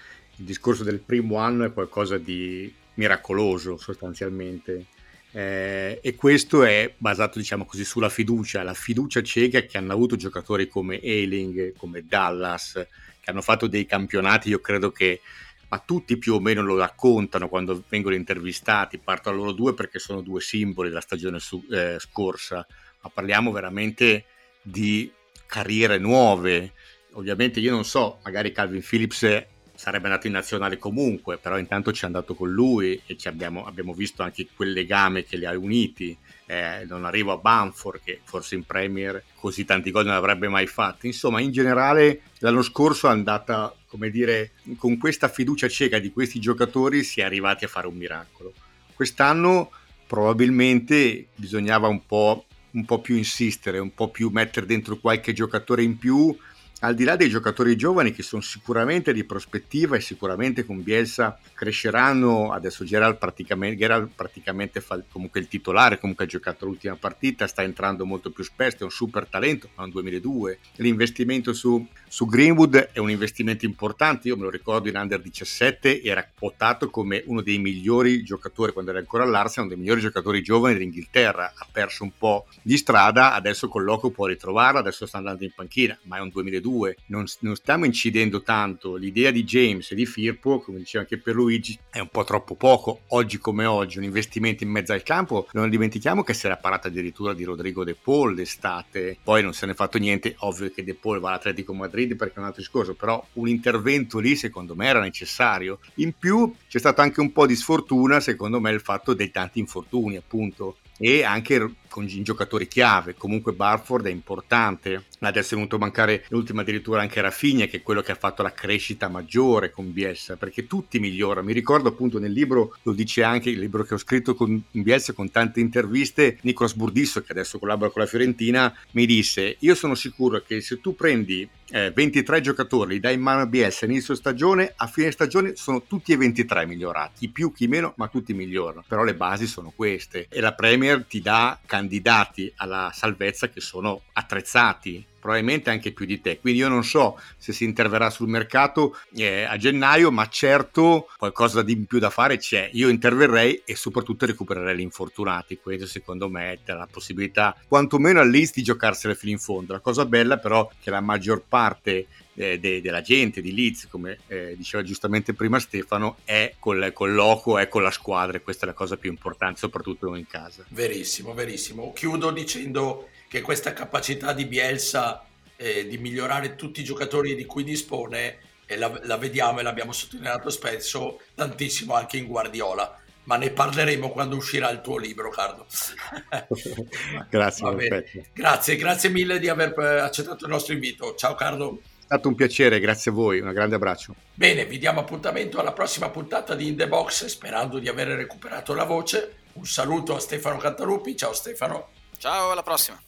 il 0.42 0.48
discorso 0.48 0.84
del 0.84 1.00
primo 1.00 1.38
anno 1.38 1.66
è 1.66 1.72
qualcosa 1.72 2.18
di 2.18 2.74
miracoloso 2.96 3.78
sostanzialmente. 3.78 4.88
Eh, 5.34 6.00
e 6.02 6.16
questo 6.16 6.64
è 6.64 6.94
basato, 6.98 7.38
diciamo 7.38 7.64
così, 7.64 7.86
sulla 7.86 8.10
fiducia, 8.10 8.64
la 8.64 8.74
fiducia 8.74 9.22
cieca 9.22 9.62
che 9.62 9.78
hanno 9.78 9.94
avuto 9.94 10.16
giocatori 10.16 10.68
come 10.68 11.00
Eiling, 11.00 11.74
come 11.78 12.04
Dallas, 12.06 12.86
che 13.20 13.30
hanno 13.30 13.42
fatto 13.42 13.68
dei 13.68 13.86
campionati, 13.86 14.50
io 14.50 14.60
credo 14.60 14.92
che 14.92 15.22
ma 15.70 15.80
tutti 15.80 16.18
più 16.18 16.34
o 16.34 16.42
meno 16.42 16.62
lo 16.64 16.76
raccontano 16.76 17.48
quando 17.48 17.82
vengono 17.88 18.16
intervistati, 18.16 18.98
parto 18.98 19.30
a 19.30 19.32
loro 19.32 19.54
due 19.54 19.74
perché 19.74 20.00
sono 20.00 20.20
due 20.20 20.42
simboli 20.42 20.90
della 20.90 21.00
stagione 21.00 21.40
su, 21.40 21.64
eh, 21.72 21.98
scorsa, 21.98 22.66
ma 23.02 23.10
parliamo 23.10 23.54
veramente 23.54 24.26
di 24.62 25.10
carriere 25.46 25.98
nuove. 25.98 26.74
Ovviamente 27.14 27.62
io 27.62 27.72
non 27.72 27.86
so, 27.86 28.20
magari 28.24 28.52
Calvin 28.52 28.82
Phillips 28.82 29.50
sarebbe 29.82 30.06
andato 30.06 30.28
in 30.28 30.34
nazionale 30.34 30.78
comunque, 30.78 31.40
però 31.40 31.58
intanto 31.58 31.92
ci 31.92 32.04
è 32.04 32.06
andato 32.06 32.36
con 32.36 32.52
lui 32.52 33.02
e 33.04 33.18
abbiamo, 33.24 33.66
abbiamo, 33.66 33.96
visto 33.96 34.22
anche 34.22 34.46
quel 34.56 34.74
legame 34.74 35.24
che 35.24 35.38
li 35.38 35.46
ha 35.48 35.58
uniti. 35.58 36.16
Eh, 36.46 36.86
non 36.88 37.04
arrivo 37.04 37.32
a 37.32 37.38
Banford, 37.38 38.02
che 38.04 38.20
forse 38.24 38.54
in 38.54 38.64
Premier 38.64 39.24
così 39.34 39.66
tanti 39.66 39.90
gol 39.90 40.06
non 40.06 40.14
avrebbe 40.14 40.48
mai 40.50 40.68
fatto. 40.68 41.08
Insomma, 41.08 41.42
in 41.42 41.52
generale 41.52 42.22
l'anno 42.42 42.62
scorso 42.62 43.08
è 43.08 43.10
andata, 43.10 43.76
come 43.88 44.12
dire, 44.12 44.52
con 44.78 45.00
questa 45.00 45.30
fiducia 45.30 45.68
cieca 45.68 45.98
di 45.98 46.12
questi 46.12 46.40
giocatori 46.40 47.02
si 47.04 47.22
è 47.22 47.24
arrivati 47.24 47.66
a 47.66 47.68
fare 47.68 47.88
un 47.88 47.96
miracolo. 47.96 48.54
Quest'anno 48.94 49.72
probabilmente 50.06 51.30
bisognava 51.34 51.88
un 51.88 52.06
po', 52.06 52.46
un 52.74 52.86
po' 52.86 53.02
più 53.02 53.16
insistere, 53.16 53.80
un 53.80 53.96
po' 53.96 54.12
più 54.12 54.30
mettere 54.30 54.68
dentro 54.68 54.98
qualche 54.98 55.34
giocatore 55.34 55.82
in 55.82 55.98
più 55.98 56.38
al 56.84 56.96
di 56.96 57.04
là 57.04 57.16
dei 57.16 57.30
giocatori 57.30 57.76
giovani 57.76 58.12
che 58.12 58.24
sono 58.24 58.42
sicuramente 58.42 59.14
di 59.14 59.24
prospettiva 59.24 59.96
e 59.96 60.02
sicuramente 60.02 60.66
con 60.66 60.82
Bielsa 60.82 61.38
cresceranno, 61.54 62.52
adesso 62.52 62.84
Gerald 62.84 63.18
praticamente, 63.18 63.78
Gerald 63.78 64.10
praticamente 64.16 64.82
fa 64.82 65.00
comunque 65.12 65.40
il 65.40 65.48
titolare, 65.48 66.00
comunque 66.00 66.26
ha 66.26 66.28
giocato 66.28 66.66
l'ultima 66.66 66.96
partita, 66.96 67.46
sta 67.46 67.62
entrando 67.62 68.06
molto 68.06 68.32
più 68.32 68.44
spesso, 68.44 68.78
è 68.80 68.84
un 68.84 68.90
super 68.90 69.28
talento, 69.28 69.70
fa 69.74 69.84
un 69.84 69.92
2002, 69.92 70.58
l'investimento 70.78 71.54
su, 71.54 71.86
su, 72.12 72.26
Greenwood 72.26 72.90
è 72.92 73.00
un 73.00 73.10
investimento 73.10 73.66
importante, 73.66 74.28
io 74.28 74.36
me 74.36 74.44
lo 74.44 74.50
ricordo 74.50 74.90
in 74.90 74.98
Under 74.98 75.22
17 75.22 76.02
era 76.02 76.28
quotato 76.38 76.90
come 76.90 77.24
uno 77.28 77.42
dei 77.42 77.58
migliori 77.58 78.24
giocatori 78.24 78.74
quando 78.74 78.92
era 78.92 79.00
ancora 79.00 79.24
all'Arsenal, 79.24 79.68
uno 79.68 79.76
dei 79.76 79.84
migliori 79.84 80.02
giocatori 80.02 80.42
giovani 80.42 80.78
d'Inghilterra, 80.78 81.54
ha 81.56 81.68
perso 81.72 82.04
un 82.04 82.12
po' 82.18 82.48
di 82.62 82.76
strada, 82.76 83.34
adesso 83.34 83.68
con 83.68 83.84
Loco 83.84 84.10
può 84.10 84.26
ritrovarla, 84.26 84.80
adesso 84.80 85.06
sta 85.06 85.18
andando 85.18 85.44
in 85.44 85.52
panchina, 85.56 85.98
ma 86.04 86.18
è 86.18 86.20
un 86.20 86.30
2002 86.30 86.70
due, 86.72 86.96
non, 87.08 87.26
non, 87.40 87.56
stiamo 87.56 87.86
incidendo 87.86 88.42
tanto. 88.42 88.96
L'idea 88.96 89.32
di 89.32 89.44
James 89.44 89.92
e 89.92 89.96
di 89.96 90.06
Firpo, 90.06 90.60
come 90.60 90.80
diceva 90.80 91.04
anche 91.04 91.18
per 91.18 91.36
Luigi, 91.36 91.78
è 91.90 92.00
un 92.00 92.08
po' 92.08 92.24
troppo 92.24 92.56
poco. 92.56 93.02
Oggi 93.10 93.38
come 93.38 93.66
oggi, 93.66 93.98
un 93.98 94.06
investimento 94.06 94.64
in 94.64 94.70
mezzo 94.70 94.94
al 94.94 95.04
campo, 95.04 95.48
non 95.52 95.70
dimentichiamo 95.70 96.24
che 96.24 96.34
si 96.34 96.46
era 96.46 96.58
parlato 96.58 96.88
addirittura 96.88 97.34
di 97.34 97.44
Rodrigo 97.44 97.84
De 97.84 97.96
Paul 97.96 98.36
d'estate, 98.36 99.18
poi 99.24 99.44
non 99.44 99.54
se 99.54 99.66
ne 99.66 99.74
è 99.74 99.76
fatto 99.76 99.98
niente. 99.98 100.36
Ovvio 100.40 100.72
che 100.72 100.84
De 100.84 100.96
Paul 100.96 101.20
va 101.20 101.30
all'Atletico 101.30 101.74
Madrid 101.74 102.01
perché 102.08 102.36
è 102.36 102.40
un 102.40 102.46
altro 102.46 102.62
discorso, 102.62 102.94
però 102.94 103.26
un 103.34 103.48
intervento 103.48 104.20
lì 104.20 104.36
secondo 104.36 104.76
me 104.76 104.88
era 104.88 105.00
necessario. 105.00 105.80
In 105.96 106.14
più 106.18 106.54
c'è 106.68 106.80
stato 106.80 107.02
anche 107.02 107.22
un 107.22 107.32
po' 107.32 107.46
di 107.46 107.56
sfortuna, 107.56 108.20
secondo 108.20 108.60
me, 108.60 108.72
il 108.72 108.82
fatto 108.82 109.14
dei 109.14 109.32
tanti 109.32 109.60
infortuni, 109.60 110.18
appunto 110.18 110.78
e 111.02 111.24
anche 111.24 111.68
con 111.92 112.08
giocatori 112.08 112.68
chiave. 112.68 113.16
Comunque 113.16 113.52
Barford 113.52 114.06
è 114.06 114.10
importante. 114.10 115.04
Adesso 115.20 115.54
è 115.54 115.58
venuto 115.58 115.76
a 115.76 115.80
mancare 115.80 116.24
l'ultima 116.30 116.62
addirittura 116.62 117.02
anche 117.02 117.20
Rafinha, 117.20 117.66
che 117.66 117.78
è 117.78 117.82
quello 117.82 118.02
che 118.02 118.14
ha 118.14 118.16
fatto 118.16 118.42
la 118.42 118.54
crescita 118.54 119.10
maggiore 119.10 119.70
con 119.70 119.92
Bielsa, 119.92 120.38
perché 120.38 120.66
tutti 120.66 121.00
migliorano. 121.00 121.46
Mi 121.46 121.54
ricordo 121.54 121.90
appunto 121.90 122.18
nel 122.18 122.32
libro, 122.32 122.78
lo 122.84 122.94
dice 122.94 123.24
anche 123.24 123.50
il 123.50 123.60
libro 123.60 123.84
che 123.84 123.94
ho 123.94 123.98
scritto 123.98 124.34
con 124.34 124.64
Bielsa 124.72 125.12
con 125.12 125.30
tante 125.30 125.60
interviste, 125.60 126.38
Nicolas 126.42 126.74
Burdisso, 126.74 127.22
che 127.22 127.34
adesso 127.34 127.60
collabora 127.60 127.92
con 127.92 128.02
la 128.02 128.08
Fiorentina, 128.08 128.74
mi 128.92 129.06
disse: 129.06 129.58
Io 129.60 129.76
sono 129.76 129.94
sicuro 129.94 130.42
che 130.42 130.62
se 130.62 130.80
tu 130.80 130.96
prendi 130.96 131.48
eh, 131.72 131.92
23 131.92 132.42
giocatori, 132.42 132.94
li 132.94 133.00
dai 133.00 133.16
in 133.16 133.22
mano 133.22 133.42
a 133.42 133.46
Bielsa 133.46 133.86
inizio 133.86 134.16
stagione, 134.16 134.74
a 134.76 134.88
fine 134.88 135.12
stagione 135.12 135.56
sono 135.56 135.84
tutti 135.84 136.12
e 136.12 136.18
23 136.18 136.66
migliorati, 136.66 137.12
chi 137.20 137.30
più, 137.30 137.52
chi 137.54 137.68
meno, 137.68 137.94
ma 137.98 138.08
tutti 138.08 138.34
migliorano. 138.34 138.84
Però 138.88 139.04
le 139.04 139.16
basi 139.16 139.48
sono 139.48 139.72
queste 139.76 140.28
e 140.30 140.42
la 140.42 140.54
Premier 140.54 141.06
ti 141.06 141.22
dà 141.22 141.58
candidati 141.82 142.52
alla 142.58 142.92
salvezza 142.94 143.50
che 143.50 143.60
sono 143.60 144.04
attrezzati 144.14 145.06
probabilmente 145.22 145.70
anche 145.70 145.92
più 145.92 146.06
di 146.06 146.20
te. 146.20 146.40
Quindi 146.40 146.60
io 146.60 146.68
non 146.68 146.84
so 146.84 147.20
se 147.38 147.54
si 147.54 147.64
interverrà 147.64 148.10
sul 148.10 148.28
mercato 148.28 148.98
eh, 149.16 149.44
a 149.44 149.56
gennaio, 149.56 150.12
ma 150.12 150.28
certo 150.28 151.08
qualcosa 151.16 151.62
di 151.62 151.78
più 151.78 152.00
da 152.00 152.10
fare 152.10 152.38
c'è. 152.38 152.72
Io 152.74 152.90
interverrei 152.90 153.62
e 153.64 153.76
soprattutto 153.76 154.26
recupererei 154.26 154.78
gli 154.78 154.82
infortunati. 154.82 155.60
Questo 155.62 155.86
secondo 155.86 156.28
me 156.28 156.60
è 156.64 156.74
la 156.74 156.88
possibilità, 156.92 157.56
quantomeno 157.68 158.20
all'East, 158.20 158.56
di 158.56 158.64
giocarsela 158.64 159.14
fino 159.14 159.34
in 159.34 159.40
fondo. 159.40 159.74
La 159.74 159.80
cosa 159.80 160.06
bella 160.06 160.38
però 160.38 160.68
è 160.68 160.74
che 160.82 160.90
la 160.90 161.02
maggior 161.02 161.44
parte 161.48 162.08
eh, 162.36 162.60
de, 162.60 162.82
della 162.82 163.02
gente 163.02 163.42
di 163.42 163.54
Leeds, 163.54 163.88
come 163.88 164.20
eh, 164.28 164.56
diceva 164.56 164.84
giustamente 164.84 165.34
prima 165.34 165.60
Stefano, 165.60 166.18
è 166.24 166.56
col, 166.60 166.92
col 166.94 167.14
loco, 167.14 167.58
è 167.58 167.68
con 167.68 167.84
la 167.84 167.92
squadra 167.92 168.38
e 168.38 168.42
questa 168.42 168.66
è 168.66 168.68
la 168.68 168.74
cosa 168.74 168.98
più 168.98 169.10
importante, 169.10 169.60
soprattutto 169.60 170.16
in 170.16 170.28
casa. 170.28 170.66
Verissimo, 170.70 171.34
verissimo. 171.34 171.92
Chiudo 171.94 172.32
dicendo 172.32 173.10
che 173.28 173.42
questa 173.42 173.74
capacità 173.74 174.34
di 174.34 174.46
Bielsa 174.46 175.26
eh, 175.56 175.88
di 175.88 175.98
migliorare 175.98 176.56
tutti 176.56 176.82
i 176.82 176.84
giocatori 176.84 177.36
di 177.36 177.46
cui 177.46 177.64
dispone 177.64 178.38
e 178.66 178.78
la, 178.78 179.00
la 179.04 179.18
vediamo 179.18 179.60
e 179.60 179.64
l'abbiamo 179.64 179.92
sottolineato 179.92 180.50
spesso 180.50 181.20
tantissimo 181.36 181.94
anche 181.94 182.18
in 182.18 182.28
Guardiola 182.28 183.00
ma 183.24 183.38
ne 183.38 183.52
parleremo 183.52 184.10
quando 184.10 184.36
uscirà 184.36 184.70
il 184.72 184.82
tuo 184.82 184.98
libro, 184.98 185.30
Carlo. 185.30 185.68
grazie, 187.30 188.26
grazie, 188.34 188.76
grazie 188.76 189.10
mille 189.10 189.40
di 189.40 189.48
aver 189.48 189.78
eh, 189.78 190.00
accettato 190.00 190.46
il 190.46 190.52
nostro 190.52 190.74
invito. 190.74 191.14
Ciao 191.16 191.36
Carlo 191.36 191.82
stato 192.12 192.28
un 192.28 192.36
piacere, 192.36 192.82
grazie 192.82 193.10
a 193.10 193.14
voi, 193.14 193.40
un 193.40 193.54
grande 193.54 193.76
abbraccio. 193.76 194.14
Bene, 194.34 194.66
vi 194.66 194.78
diamo 194.78 195.00
appuntamento 195.00 195.62
alla 195.62 195.72
prossima 195.72 196.10
puntata 196.10 196.56
di 196.56 196.68
In 196.68 196.76
The 196.76 196.90
Box, 196.90 197.26
sperando 197.28 197.80
di 197.80 197.88
aver 197.88 198.10
recuperato 198.10 198.74
la 198.74 198.84
voce. 198.84 199.36
Un 199.54 199.66
saluto 199.66 200.14
a 200.14 200.20
Stefano 200.20 200.58
Cantalupi, 200.58 201.16
ciao 201.16 201.32
Stefano. 201.32 201.88
Ciao, 202.18 202.52
alla 202.52 202.64
prossima. 202.64 203.00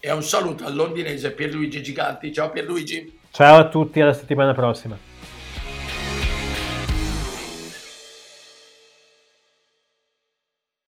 E 0.00 0.10
un 0.10 0.24
saluto 0.24 0.64
al 0.64 0.74
londinese 0.74 1.30
Pierluigi 1.30 1.84
Giganti, 1.84 2.32
ciao 2.32 2.50
Pierluigi. 2.50 3.20
Ciao 3.30 3.58
a 3.58 3.68
tutti, 3.68 4.00
alla 4.00 4.12
settimana 4.12 4.52
prossima. 4.54 5.07